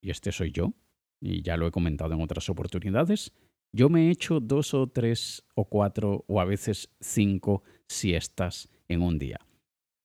y 0.00 0.10
este 0.10 0.32
soy 0.32 0.52
yo, 0.52 0.74
y 1.20 1.42
ya 1.42 1.56
lo 1.56 1.66
he 1.66 1.70
comentado 1.70 2.14
en 2.14 2.22
otras 2.22 2.48
oportunidades, 2.48 3.32
yo 3.74 3.88
me 3.88 4.06
he 4.06 4.10
hecho 4.10 4.38
dos 4.38 4.72
o 4.72 4.86
tres 4.86 5.44
o 5.56 5.64
cuatro 5.64 6.24
o 6.28 6.40
a 6.40 6.44
veces 6.44 6.94
cinco 7.00 7.64
siestas 7.88 8.68
en 8.86 9.02
un 9.02 9.18
día. 9.18 9.40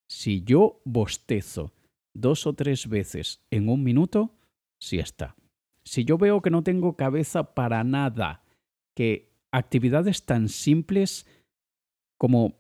Si 0.10 0.42
yo 0.44 0.82
bostezo 0.86 1.72
dos 2.16 2.48
o 2.48 2.54
tres 2.54 2.90
veces 2.90 3.46
en 3.52 3.70
un 3.70 3.84
minuto, 3.84 4.34
siesta. 4.82 5.36
Si 5.84 6.04
yo 6.04 6.18
veo 6.18 6.42
que 6.42 6.50
no 6.50 6.64
tengo 6.64 6.96
cabeza 6.96 7.54
para 7.54 7.84
nada, 7.84 8.44
que 8.96 9.30
actividades 9.52 10.26
tan 10.26 10.50
simples 10.50 11.28
como, 12.18 12.58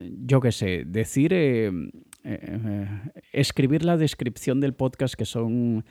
yo 0.00 0.40
qué 0.40 0.52
sé, 0.52 0.84
decir, 0.86 1.34
eh, 1.34 1.66
eh, 1.68 1.90
eh, 2.24 2.88
escribir 3.32 3.84
la 3.84 3.98
descripción 3.98 4.60
del 4.60 4.74
podcast 4.74 5.14
que 5.14 5.26
son 5.26 5.84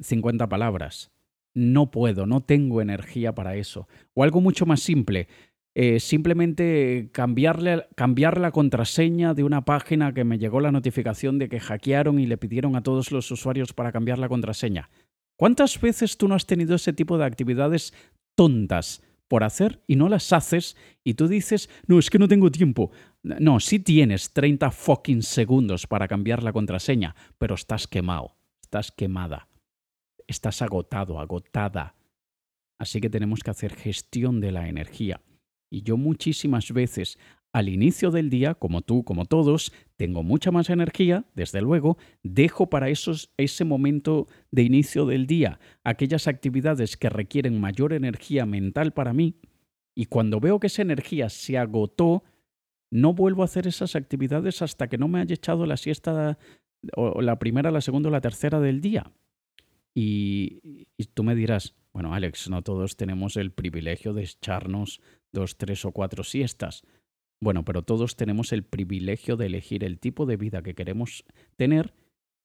50 0.00 0.48
palabras 0.48 1.12
no 1.58 1.90
puedo, 1.90 2.24
no 2.24 2.40
tengo 2.40 2.80
energía 2.80 3.34
para 3.34 3.56
eso. 3.56 3.88
O 4.14 4.22
algo 4.22 4.40
mucho 4.40 4.64
más 4.64 4.80
simple, 4.80 5.26
eh, 5.74 5.98
simplemente 5.98 7.10
cambiarle, 7.12 7.86
cambiar 7.96 8.38
la 8.38 8.52
contraseña 8.52 9.34
de 9.34 9.42
una 9.42 9.64
página 9.64 10.14
que 10.14 10.24
me 10.24 10.38
llegó 10.38 10.60
la 10.60 10.72
notificación 10.72 11.38
de 11.38 11.48
que 11.48 11.60
hackearon 11.60 12.20
y 12.20 12.26
le 12.26 12.38
pidieron 12.38 12.76
a 12.76 12.82
todos 12.82 13.10
los 13.10 13.30
usuarios 13.30 13.72
para 13.72 13.90
cambiar 13.90 14.18
la 14.18 14.28
contraseña. 14.28 14.88
¿Cuántas 15.36 15.80
veces 15.80 16.16
tú 16.16 16.28
no 16.28 16.36
has 16.36 16.46
tenido 16.46 16.76
ese 16.76 16.92
tipo 16.92 17.18
de 17.18 17.24
actividades 17.24 17.92
tontas 18.36 19.02
por 19.26 19.42
hacer 19.42 19.82
y 19.86 19.96
no 19.96 20.08
las 20.08 20.32
haces 20.32 20.76
y 21.04 21.14
tú 21.14 21.26
dices, 21.26 21.68
no, 21.86 21.98
es 21.98 22.08
que 22.08 22.18
no 22.18 22.28
tengo 22.28 22.50
tiempo? 22.50 22.92
No, 23.22 23.58
sí 23.58 23.80
tienes 23.80 24.32
30 24.32 24.70
fucking 24.70 25.22
segundos 25.22 25.86
para 25.88 26.06
cambiar 26.06 26.44
la 26.44 26.52
contraseña, 26.52 27.14
pero 27.36 27.56
estás 27.56 27.88
quemado, 27.88 28.36
estás 28.62 28.90
quemada 28.92 29.48
estás 30.28 30.62
agotado, 30.62 31.18
agotada. 31.18 31.96
Así 32.78 33.00
que 33.00 33.10
tenemos 33.10 33.40
que 33.40 33.50
hacer 33.50 33.74
gestión 33.74 34.40
de 34.40 34.52
la 34.52 34.68
energía. 34.68 35.20
Y 35.70 35.82
yo 35.82 35.96
muchísimas 35.96 36.72
veces 36.72 37.18
al 37.52 37.68
inicio 37.68 38.10
del 38.10 38.30
día, 38.30 38.54
como 38.54 38.82
tú, 38.82 39.04
como 39.04 39.24
todos, 39.24 39.72
tengo 39.96 40.22
mucha 40.22 40.50
más 40.50 40.70
energía, 40.70 41.24
desde 41.34 41.62
luego, 41.62 41.96
dejo 42.22 42.68
para 42.68 42.90
esos, 42.90 43.32
ese 43.36 43.64
momento 43.64 44.28
de 44.50 44.62
inicio 44.62 45.06
del 45.06 45.26
día 45.26 45.58
aquellas 45.82 46.28
actividades 46.28 46.96
que 46.96 47.08
requieren 47.08 47.60
mayor 47.60 47.94
energía 47.94 48.44
mental 48.44 48.92
para 48.92 49.14
mí, 49.14 49.40
y 49.94 50.04
cuando 50.04 50.38
veo 50.38 50.60
que 50.60 50.68
esa 50.68 50.82
energía 50.82 51.28
se 51.28 51.58
agotó, 51.58 52.22
no 52.92 53.14
vuelvo 53.14 53.42
a 53.42 53.46
hacer 53.46 53.66
esas 53.66 53.96
actividades 53.96 54.62
hasta 54.62 54.88
que 54.88 54.96
no 54.96 55.08
me 55.08 55.20
haya 55.20 55.34
echado 55.34 55.66
la 55.66 55.76
siesta 55.76 56.38
o 56.94 57.20
la 57.20 57.38
primera, 57.40 57.72
la 57.72 57.80
segunda 57.80 58.08
o 58.08 58.12
la 58.12 58.20
tercera 58.20 58.60
del 58.60 58.80
día. 58.80 59.10
Y, 60.00 60.86
tú 61.12 61.24
me 61.24 61.34
dirás, 61.34 61.74
bueno, 61.92 62.14
Alex, 62.14 62.48
no 62.48 62.62
todos 62.62 62.96
tenemos 62.96 63.36
el 63.36 63.50
privilegio 63.50 64.12
de 64.12 64.22
echarnos 64.22 65.00
dos, 65.32 65.58
tres 65.58 65.84
o 65.84 65.90
cuatro 65.90 66.22
siestas. 66.22 66.84
Bueno, 67.40 67.64
pero 67.64 67.82
todos 67.82 68.14
tenemos 68.14 68.52
el 68.52 68.62
privilegio 68.62 69.36
de 69.36 69.46
elegir 69.46 69.82
el 69.82 69.98
tipo 69.98 70.24
de 70.24 70.36
vida 70.36 70.62
que 70.62 70.76
queremos 70.76 71.24
tener 71.56 71.94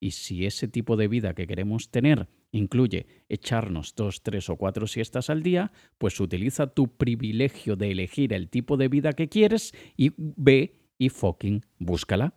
y 0.00 0.10
si 0.10 0.46
ese 0.46 0.66
tipo 0.66 0.96
de 0.96 1.06
vida 1.06 1.34
que 1.34 1.46
queremos 1.46 1.92
tener 1.92 2.28
incluye 2.50 3.06
echarnos 3.28 3.94
dos, 3.94 4.24
tres 4.24 4.50
o 4.50 4.56
cuatro 4.56 4.88
siestas 4.88 5.30
al 5.30 5.44
día, 5.44 5.70
pues 5.98 6.18
utiliza 6.18 6.66
tu 6.66 6.96
privilegio 6.96 7.76
de 7.76 7.92
elegir 7.92 8.32
el 8.32 8.48
tipo 8.48 8.76
de 8.76 8.88
vida 8.88 9.12
que 9.12 9.28
quieres 9.28 9.72
y 9.96 10.10
ve 10.16 10.74
y 10.98 11.08
fucking 11.08 11.64
búscala 11.78 12.34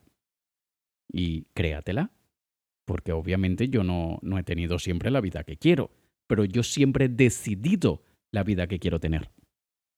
y 1.12 1.46
créatela 1.56 2.12
porque 2.88 3.12
obviamente 3.12 3.68
yo 3.68 3.84
no, 3.84 4.18
no 4.22 4.40
he 4.40 4.44
tenido 4.44 4.80
siempre 4.80 5.12
la 5.12 5.20
vida 5.20 5.44
que 5.44 5.58
quiero, 5.58 5.92
pero 6.26 6.46
yo 6.46 6.64
siempre 6.64 7.06
he 7.06 7.10
decidido 7.10 8.02
la 8.32 8.44
vida 8.44 8.68
que 8.68 8.80
quiero 8.80 9.00
tener. 9.00 9.30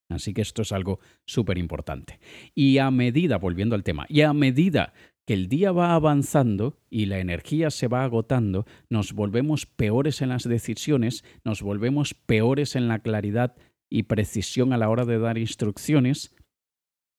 Así 0.10 0.34
que 0.34 0.42
esto 0.42 0.64
es 0.64 0.72
algo 0.72 1.00
súper 1.24 1.60
importante. 1.60 2.20
Y 2.56 2.80
a 2.80 2.90
medida, 2.90 3.38
volviendo 3.38 3.76
al 3.76 3.84
tema, 3.84 4.08
y 4.10 4.22
a 4.22 4.34
medida 4.34 4.94
que 5.28 5.36
el 5.36 5.48
día 5.48 5.72
va 5.72 5.94
avanzando 5.94 6.80
y 6.90 7.06
la 7.06 7.20
energía 7.20 7.70
se 7.70 7.88
va 7.88 8.04
agotando, 8.04 8.66
nos 8.90 9.14
volvemos 9.14 9.68
peores 9.68 10.24
en 10.24 10.30
las 10.30 10.44
decisiones, 10.50 11.24
nos 11.44 11.62
volvemos 11.62 12.16
peores 12.16 12.76
en 12.76 12.88
la 12.88 13.00
claridad 13.00 13.56
y 13.88 14.04
precisión 14.04 14.74
a 14.74 14.78
la 14.78 14.90
hora 14.90 15.06
de 15.06 15.20
dar 15.20 15.38
instrucciones, 15.38 16.36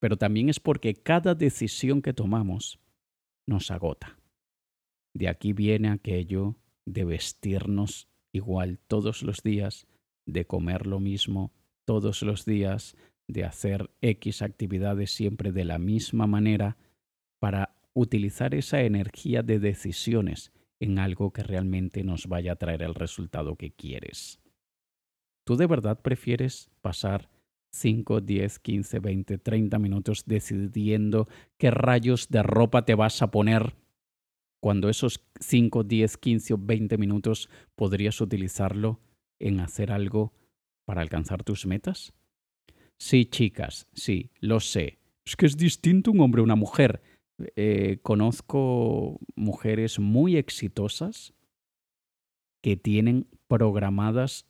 pero 0.01 0.17
también 0.17 0.49
es 0.49 0.59
porque 0.59 0.95
cada 0.95 1.37
decisión 1.37 2.03
que 2.03 2.13
tomamos 2.13 2.81
nos 3.47 3.71
agota. 3.71 4.20
De 5.15 5.29
aquí 5.29 5.53
viene 5.53 5.91
aquello 5.91 6.57
de 6.87 7.05
vestirnos 7.05 8.09
igual 8.33 8.79
todos 8.87 9.23
los 9.23 9.43
días, 9.43 9.87
de 10.27 10.45
comer 10.47 10.87
lo 10.87 11.01
mismo 11.01 11.53
todos 11.85 12.23
los 12.23 12.45
días, 12.45 12.97
de 13.27 13.45
hacer 13.45 13.91
X 14.01 14.43
actividades 14.43 15.11
siempre 15.11 15.53
de 15.53 15.65
la 15.65 15.79
misma 15.79 16.27
manera, 16.27 16.77
para 17.41 17.77
utilizar 17.95 18.55
esa 18.55 18.83
energía 18.83 19.43
de 19.43 19.59
decisiones 19.59 20.53
en 20.79 20.99
algo 20.99 21.33
que 21.33 21.43
realmente 21.43 22.05
nos 22.05 22.27
vaya 22.27 22.53
a 22.53 22.57
traer 22.57 22.83
el 22.83 22.95
resultado 22.95 23.57
que 23.57 23.73
quieres. 23.73 24.41
¿Tú 25.45 25.57
de 25.57 25.67
verdad 25.67 26.01
prefieres 26.01 26.71
pasar 26.81 27.29
5, 27.73 28.21
10, 28.21 28.59
15, 28.59 28.99
20, 28.99 29.39
30 29.39 29.79
minutos 29.79 30.25
decidiendo 30.27 31.29
qué 31.59 31.71
rayos 31.71 32.29
de 32.29 32.43
ropa 32.43 32.85
te 32.85 32.95
vas 32.95 33.23
a 33.23 33.31
poner 33.31 33.75
cuando 34.61 34.89
esos 34.89 35.21
5, 35.41 35.85
10, 35.85 36.17
15 36.19 36.55
o 36.55 36.59
20 36.59 36.99
minutos 36.99 37.49
podrías 37.75 38.21
utilizarlo 38.21 39.01
en 39.39 39.61
hacer 39.61 39.91
algo 39.91 40.33
para 40.85 41.01
alcanzar 41.01 41.43
tus 41.43 41.67
metas? 41.67 42.13
Sí, 42.99 43.25
chicas, 43.25 43.89
sí, 43.95 44.31
lo 44.41 44.61
sé. 44.61 44.99
Es 45.25 45.37
que 45.37 45.47
es 45.47 45.57
distinto 45.57 46.11
un 46.11 46.21
hombre 46.21 46.43
o 46.43 46.45
una 46.45 46.57
mujer. 46.57 47.03
Eh, 47.57 47.99
conozco 48.03 49.19
mujeres 49.35 49.99
muy 49.99 50.37
exitosas 50.37 51.33
que 52.63 52.77
tienen 52.77 53.27
programadas 53.49 54.47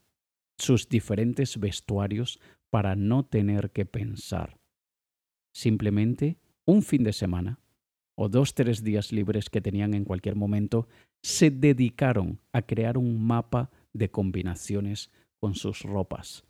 sus 0.59 0.88
diferentes 0.88 1.59
vestuarios 1.61 2.40
para 2.70 2.96
no 2.96 3.25
tener 3.25 3.70
que 3.70 3.87
pensar. 3.87 4.59
Simplemente 5.53 6.38
un 6.64 6.83
fin 6.83 7.05
de 7.05 7.12
semana 7.12 7.61
o 8.23 8.29
dos, 8.29 8.53
tres 8.53 8.85
días 8.85 9.13
libres 9.13 9.49
que 9.49 9.63
tenían 9.63 9.95
en 9.95 10.05
cualquier 10.05 10.37
momento, 10.37 10.87
se 11.23 11.51
dedicaron 11.51 12.39
a 12.53 12.61
crear 12.61 12.99
un 12.99 13.27
mapa 13.27 13.71
de 13.95 14.11
combinaciones 14.11 15.11
con 15.41 15.55
sus 15.55 15.85
ropas. 15.85 16.45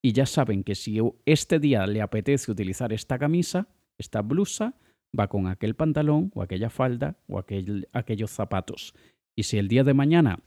Y 0.00 0.12
ya 0.12 0.26
saben 0.26 0.62
que 0.62 0.76
si 0.76 1.00
este 1.26 1.58
día 1.58 1.88
le 1.88 2.02
apetece 2.02 2.52
utilizar 2.52 2.92
esta 2.92 3.18
camisa, 3.18 3.66
esta 3.98 4.22
blusa, 4.22 4.76
va 5.18 5.26
con 5.26 5.48
aquel 5.48 5.74
pantalón 5.74 6.30
o 6.36 6.42
aquella 6.42 6.70
falda 6.70 7.16
o 7.26 7.40
aquellos 7.40 8.30
zapatos. 8.30 8.94
Y 9.36 9.42
si 9.42 9.58
el 9.58 9.66
día 9.66 9.82
de 9.82 9.94
mañana 9.94 10.38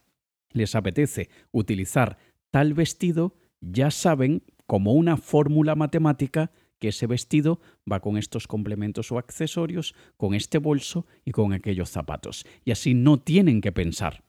les 0.53 0.73
apetece 0.75 1.29
utilizar 1.51 2.17
tal 2.49 2.73
vestido, 2.73 3.35
ya 3.59 3.91
saben, 3.91 4.41
como 4.67 4.93
una 4.93 5.17
fórmula 5.17 5.75
matemática, 5.75 6.49
que 6.81 6.87
ese 6.87 7.05
vestido 7.05 7.61
va 7.89 7.99
con 7.99 8.17
estos 8.17 8.47
complementos 8.47 9.11
o 9.11 9.19
accesorios, 9.19 9.93
con 10.17 10.33
este 10.33 10.57
bolso 10.57 11.05
y 11.23 11.31
con 11.31 11.53
aquellos 11.53 11.91
zapatos. 11.91 12.43
Y 12.65 12.71
así 12.71 12.95
no 12.95 13.19
tienen 13.19 13.61
que 13.61 13.71
pensar. 13.71 14.23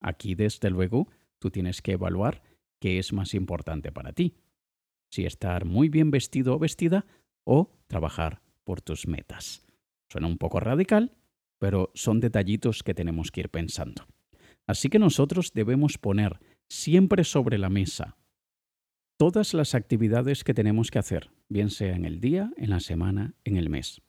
Aquí, 0.00 0.34
desde 0.34 0.70
luego, 0.70 1.08
tú 1.38 1.50
tienes 1.50 1.82
que 1.82 1.92
evaluar 1.92 2.42
qué 2.80 2.98
es 2.98 3.12
más 3.12 3.34
importante 3.34 3.92
para 3.92 4.14
ti. 4.14 4.38
Si 5.12 5.26
estar 5.26 5.66
muy 5.66 5.90
bien 5.90 6.10
vestido 6.10 6.54
o 6.54 6.58
vestida 6.58 7.04
o 7.44 7.70
trabajar 7.88 8.40
por 8.64 8.80
tus 8.80 9.06
metas. 9.06 9.66
Suena 10.10 10.28
un 10.28 10.38
poco 10.38 10.60
radical, 10.60 11.12
pero 11.58 11.90
son 11.94 12.20
detallitos 12.20 12.82
que 12.82 12.94
tenemos 12.94 13.30
que 13.30 13.40
ir 13.40 13.50
pensando. 13.50 14.06
Así 14.66 14.88
que 14.88 14.98
nosotros 14.98 15.52
debemos 15.52 15.98
poner 15.98 16.40
siempre 16.70 17.22
sobre 17.24 17.58
la 17.58 17.68
mesa 17.68 18.16
todas 19.22 19.54
las 19.54 19.76
actividades 19.76 20.42
que 20.42 20.52
tenemos 20.52 20.90
que 20.90 20.98
hacer, 20.98 21.30
bien 21.48 21.70
sea 21.70 21.94
en 21.94 22.04
el 22.04 22.18
día, 22.18 22.50
en 22.56 22.70
la 22.70 22.80
semana, 22.80 23.34
en 23.44 23.56
el 23.56 23.70
mes. 23.70 24.02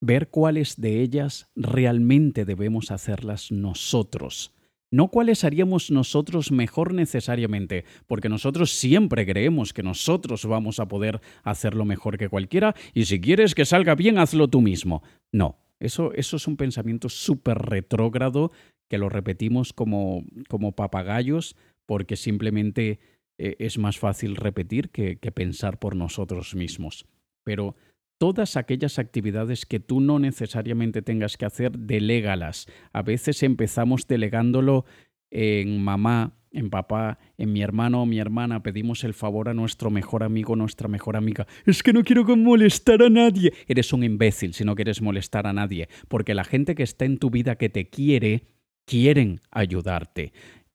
Ver 0.00 0.30
cuáles 0.30 0.80
de 0.80 1.02
ellas 1.02 1.50
realmente 1.54 2.46
debemos 2.46 2.92
hacerlas 2.92 3.52
nosotros 3.52 4.54
no 4.92 5.06
cuáles 5.08 5.44
haríamos 5.44 5.92
nosotros 5.92 6.50
mejor 6.50 6.94
necesariamente, 6.94 7.84
porque 8.08 8.28
nosotros 8.28 8.72
siempre 8.72 9.24
creemos 9.24 9.72
que 9.72 9.84
nosotros 9.84 10.46
vamos 10.46 10.80
a 10.80 10.88
poder 10.88 11.20
hacerlo 11.44 11.84
mejor 11.84 12.18
que 12.18 12.28
cualquiera 12.28 12.74
y 12.92 13.04
si 13.04 13.20
quieres 13.20 13.54
que 13.54 13.64
salga 13.64 13.94
bien, 13.94 14.18
hazlo 14.18 14.48
tú 14.48 14.62
mismo. 14.62 15.04
No, 15.30 15.58
eso, 15.78 16.12
eso 16.14 16.36
es 16.38 16.48
un 16.48 16.56
pensamiento 16.56 17.08
súper 17.08 17.58
retrógrado 17.58 18.50
que 18.88 18.98
lo 18.98 19.08
repetimos 19.10 19.72
como, 19.72 20.24
como 20.48 20.72
papagayos 20.72 21.54
porque 21.86 22.16
simplemente 22.16 22.98
eh, 23.42 23.56
es 23.58 23.78
más 23.78 23.98
fácil 23.98 24.36
repetir 24.36 24.90
que, 24.90 25.16
pensar 25.16 25.78
por 25.78 25.96
nosotros 25.96 26.54
mismos. 26.54 27.06
Pero 27.42 27.74
todas 28.18 28.58
aquellas 28.58 28.98
actividades 28.98 29.64
que 29.64 29.80
tú 29.80 30.02
no 30.02 30.18
necesariamente 30.18 31.00
tengas 31.00 31.38
que 31.38 31.46
hacer, 31.46 31.72
delégalas. 31.78 32.66
A 32.92 33.00
veces 33.00 33.42
empezamos 33.42 34.06
delegándolo 34.06 34.84
en 35.30 35.82
mamá, 35.82 36.34
en 36.50 36.68
papá, 36.68 37.18
en 37.38 37.54
mi 37.54 37.62
hermano 37.62 38.02
o 38.02 38.06
mi 38.06 38.18
hermana, 38.18 38.62
pedimos 38.62 39.04
el 39.04 39.14
favor 39.14 39.48
a 39.48 39.54
nuestro 39.54 39.88
mejor 39.88 40.22
amigo 40.22 40.54
nuestra 40.54 40.88
mejor 40.88 41.16
amiga. 41.16 41.46
Es 41.64 41.82
que 41.82 41.94
no 41.94 42.02
quiero 42.02 42.24
molestar 42.36 43.02
a 43.02 43.08
nadie. 43.08 43.54
Eres 43.66 43.94
un 43.94 44.04
imbécil 44.04 44.52
si 44.52 44.64
no 44.64 44.74
quieres 44.74 45.00
molestar 45.00 45.46
a 45.46 45.54
nadie, 45.54 45.88
porque 46.08 46.34
la 46.34 46.44
gente 46.44 46.74
que 46.74 46.82
está 46.82 47.06
en 47.06 47.16
tu 47.16 47.30
vida 47.30 47.56
que 47.56 47.70
te 47.70 47.88
quiere, 47.88 48.48
quieren 48.84 49.40
ayudarte. 49.50 50.34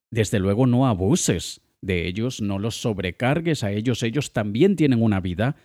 Desde 0.10 0.40
luego 0.40 0.66
no 0.66 0.88
abuses 0.88 1.62
de 1.82 2.08
ellos, 2.08 2.42
no 2.42 2.60
los 2.60 2.76
sobrecargues 2.82 3.64
a 3.64 3.72
ellos, 3.72 4.04
ellos 4.04 4.34
también 4.34 4.76
tienen 4.76 5.02
una 5.02 5.20
vida, 5.20 5.56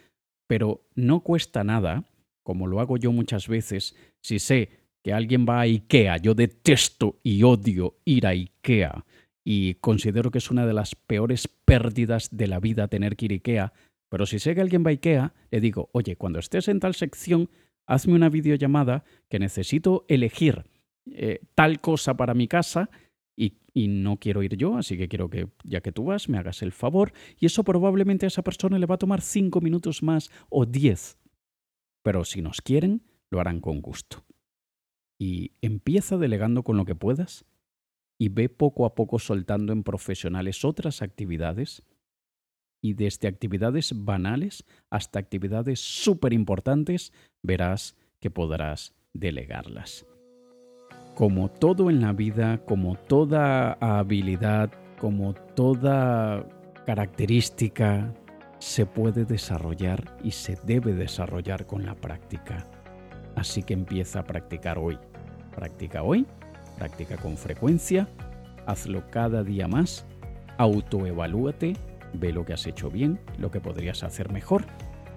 pero 0.46 0.82
no 0.94 1.20
cuesta 1.20 1.64
nada, 1.64 2.04
como 2.42 2.66
lo 2.66 2.80
hago 2.80 2.96
yo 2.96 3.12
muchas 3.12 3.48
veces, 3.48 3.96
si 4.20 4.38
sé 4.38 4.80
que 5.02 5.12
alguien 5.12 5.46
va 5.48 5.60
a 5.60 5.66
IKEA, 5.66 6.18
yo 6.18 6.34
detesto 6.34 7.18
y 7.22 7.42
odio 7.42 7.96
ir 8.04 8.26
a 8.26 8.30
IKEA 8.30 9.04
y 9.44 9.74
considero 9.74 10.30
que 10.30 10.38
es 10.38 10.50
una 10.50 10.66
de 10.66 10.74
las 10.74 10.94
peores 10.94 11.48
pérdidas 11.48 12.28
de 12.36 12.46
la 12.46 12.60
vida 12.60 12.88
tener 12.88 13.16
que 13.16 13.26
ir 13.26 13.32
a 13.32 13.34
IKEA, 13.34 13.72
pero 14.08 14.26
si 14.26 14.38
sé 14.38 14.54
que 14.54 14.60
alguien 14.60 14.84
va 14.84 14.90
a 14.90 14.92
IKEA, 14.92 15.32
le 15.50 15.60
digo, 15.60 15.88
oye, 15.92 16.16
cuando 16.16 16.38
estés 16.38 16.68
en 16.68 16.80
tal 16.80 16.94
sección, 16.94 17.48
hazme 17.86 18.14
una 18.14 18.28
videollamada 18.28 19.04
que 19.28 19.38
necesito 19.38 20.04
elegir 20.08 20.64
eh, 21.06 21.40
tal 21.54 21.80
cosa 21.80 22.16
para 22.16 22.34
mi 22.34 22.46
casa 22.46 22.90
y, 23.36 23.88
no 23.88 24.18
quiero 24.18 24.42
ir 24.42 24.56
yo, 24.56 24.76
así 24.76 24.98
que 24.98 25.08
quiero 25.08 25.30
que, 25.30 25.48
ya 25.64 25.80
que 25.80 25.92
tú 25.92 26.04
vas, 26.04 26.28
me 26.28 26.38
hagas 26.38 26.62
el 26.62 26.72
favor. 26.72 27.12
Y 27.38 27.46
eso 27.46 27.64
probablemente 27.64 28.26
a 28.26 28.28
esa 28.28 28.42
persona 28.42 28.78
le 28.78 28.86
va 28.86 28.96
a 28.96 28.98
tomar 28.98 29.20
cinco 29.22 29.60
minutos 29.60 30.02
más 30.02 30.30
o 30.50 30.66
diez. 30.66 31.18
Pero 32.02 32.24
si 32.24 32.42
nos 32.42 32.60
quieren, 32.60 33.02
lo 33.30 33.40
harán 33.40 33.60
con 33.60 33.80
gusto. 33.80 34.24
Y 35.18 35.52
empieza 35.62 36.18
delegando 36.18 36.62
con 36.62 36.76
lo 36.76 36.84
que 36.84 36.94
puedas 36.94 37.46
y 38.18 38.28
ve 38.28 38.48
poco 38.48 38.84
a 38.84 38.94
poco 38.94 39.18
soltando 39.18 39.72
en 39.72 39.82
profesionales 39.82 40.64
otras 40.64 41.00
actividades 41.00 41.82
y 42.82 42.94
desde 42.94 43.28
actividades 43.28 43.92
banales 43.94 44.64
hasta 44.90 45.18
actividades 45.18 45.80
súper 45.80 46.32
importantes 46.32 47.12
verás 47.42 47.96
que 48.20 48.30
podrás 48.30 48.94
delegarlas. 49.12 50.06
Como 51.20 51.50
todo 51.50 51.90
en 51.90 52.00
la 52.00 52.14
vida, 52.14 52.64
como 52.64 52.94
toda 52.94 53.74
habilidad, 53.74 54.70
como 54.98 55.34
toda 55.34 56.46
característica, 56.86 58.10
se 58.58 58.86
puede 58.86 59.26
desarrollar 59.26 60.16
y 60.24 60.30
se 60.30 60.56
debe 60.64 60.94
desarrollar 60.94 61.66
con 61.66 61.84
la 61.84 61.94
práctica. 61.94 62.66
Así 63.36 63.62
que 63.62 63.74
empieza 63.74 64.20
a 64.20 64.24
practicar 64.24 64.78
hoy. 64.78 64.98
Practica 65.54 66.02
hoy, 66.02 66.26
practica 66.78 67.18
con 67.18 67.36
frecuencia, 67.36 68.08
hazlo 68.64 69.02
cada 69.10 69.42
día 69.42 69.68
más, 69.68 70.06
autoevalúate, 70.56 71.74
ve 72.14 72.32
lo 72.32 72.46
que 72.46 72.54
has 72.54 72.66
hecho 72.66 72.90
bien, 72.90 73.20
lo 73.36 73.50
que 73.50 73.60
podrías 73.60 74.04
hacer 74.04 74.32
mejor 74.32 74.64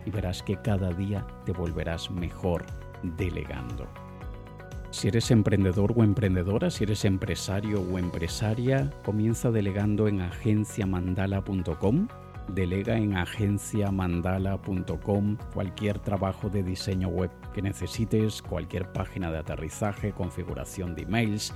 y 0.05 0.09
verás 0.09 0.43
que 0.43 0.57
cada 0.57 0.91
día 0.91 1.25
te 1.45 1.53
volverás 1.53 2.11
mejor 2.11 2.65
delegando. 3.15 4.02
Si 4.93 5.07
eres 5.07 5.31
emprendedor 5.31 5.93
o 5.95 6.03
emprendedora, 6.03 6.69
si 6.69 6.83
eres 6.83 7.03
empresario 7.03 7.81
o 7.81 7.97
empresaria, 7.97 8.91
comienza 9.03 9.49
delegando 9.49 10.07
en 10.07 10.21
agenciamandala.com. 10.21 12.07
Delega 12.49 12.95
en 12.95 13.17
agenciamandala.com 13.17 15.37
cualquier 15.51 15.97
trabajo 15.97 16.47
de 16.47 16.61
diseño 16.61 17.07
web 17.07 17.31
que 17.55 17.63
necesites, 17.63 18.43
cualquier 18.43 18.93
página 18.93 19.31
de 19.31 19.39
aterrizaje, 19.39 20.11
configuración 20.11 20.93
de 20.93 21.01
emails, 21.01 21.55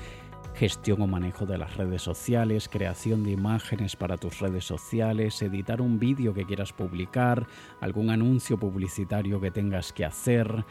gestión 0.57 1.03
o 1.03 1.07
manejo 1.07 1.45
de 1.45 1.59
las 1.59 1.77
redes 1.77 2.01
sociales, 2.01 2.67
creación 2.67 3.23
de 3.23 3.31
imágenes 3.31 3.95
para 3.95 4.17
tus 4.17 4.39
redes 4.39 4.65
sociales, 4.65 5.39
editar 5.43 5.79
un 5.79 5.99
vídeo 5.99 6.33
que 6.33 6.45
quieras 6.45 6.73
publicar, 6.73 7.45
algún 7.79 8.09
anuncio 8.09 8.57
publicitario 8.57 9.39
que 9.39 9.51
tengas 9.51 9.93
que 9.93 10.05
hacer, 10.05 10.65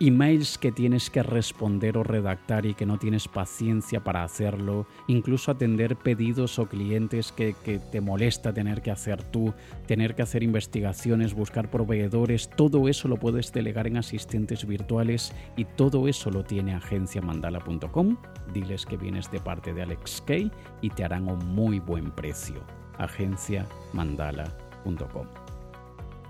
emails 0.00 0.58
que 0.58 0.72
tienes 0.72 1.08
que 1.10 1.22
responder 1.22 1.96
o 1.98 2.02
redactar 2.02 2.66
y 2.66 2.74
que 2.74 2.86
no 2.86 2.98
tienes 2.98 3.28
paciencia 3.28 4.02
para 4.02 4.24
hacerlo, 4.24 4.86
incluso 5.06 5.50
atender 5.50 5.96
pedidos 5.96 6.58
o 6.58 6.66
clientes 6.66 7.32
que, 7.32 7.54
te 7.90 8.00
molesta 8.00 8.52
tener 8.52 8.82
que 8.82 8.90
hacer 8.90 9.22
tú, 9.22 9.54
tener 9.86 10.14
que 10.14 10.22
hacer 10.22 10.42
investigaciones, 10.42 11.34
buscar 11.34 11.70
proveedores, 11.70 12.50
todo 12.50 12.88
eso 12.88 13.06
lo 13.08 13.18
puedes 13.18 13.52
delegar 13.52 13.86
en 13.86 13.98
asistentes 13.98 14.66
virtuales 14.66 15.32
y 15.56 15.64
todo 15.64 16.08
eso 16.08 16.30
lo 16.30 16.44
tiene 16.44 16.74
agenciamandala.com. 16.74 18.16
Diles 18.52 18.86
que 18.86 18.96
vienes 18.96 19.30
de 19.30 19.40
parte 19.40 19.74
de 19.74 19.82
Alex 19.82 20.22
Kay 20.26 20.50
y 20.80 20.90
te 20.90 21.04
harán 21.04 21.28
un 21.28 21.38
muy 21.54 21.78
buen 21.80 22.10
precio. 22.12 22.62
agenciamandala.com. 22.98 25.45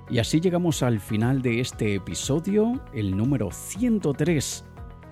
Y 0.09 0.21
así 0.21 0.40
llegamos 0.40 0.85
al 0.85 1.01
final 1.01 1.42
de 1.42 1.61
este 1.61 1.97
episodio, 1.97 2.81
el 2.92 3.16
número 3.16 3.51
103. 3.51 4.64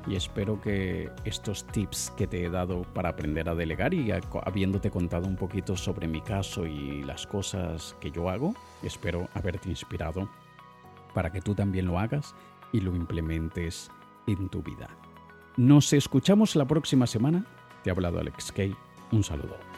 Y 0.06 0.14
espero 0.14 0.60
que 0.60 1.10
estos 1.24 1.66
tips 1.66 2.12
que 2.16 2.28
te 2.28 2.44
he 2.44 2.50
dado 2.50 2.82
para 2.94 3.08
aprender 3.08 3.48
a 3.48 3.56
delegar 3.56 3.92
y 3.92 4.12
habiéndote 4.44 4.90
contado 4.90 5.26
un 5.26 5.34
poquito 5.34 5.76
sobre 5.76 6.06
mi 6.06 6.20
caso 6.20 6.66
y 6.66 7.02
las 7.02 7.26
cosas 7.26 7.96
que 8.00 8.10
yo 8.12 8.28
hago, 8.28 8.54
espero 8.82 9.28
haberte 9.34 9.68
inspirado 9.68 10.28
para 11.12 11.32
que 11.32 11.40
tú 11.40 11.54
también 11.54 11.86
lo 11.86 11.98
hagas 11.98 12.34
y 12.72 12.80
lo 12.80 12.94
implementes 12.94 13.90
en 14.26 14.48
tu 14.48 14.62
vida. 14.62 14.88
Nos 15.56 15.92
escuchamos 15.92 16.54
la 16.54 16.66
próxima 16.66 17.06
semana. 17.06 17.46
Te 17.82 17.90
ha 17.90 17.94
hablado 17.94 18.20
Alex 18.20 18.52
Kay. 18.52 18.76
Un 19.10 19.24
saludo. 19.24 19.73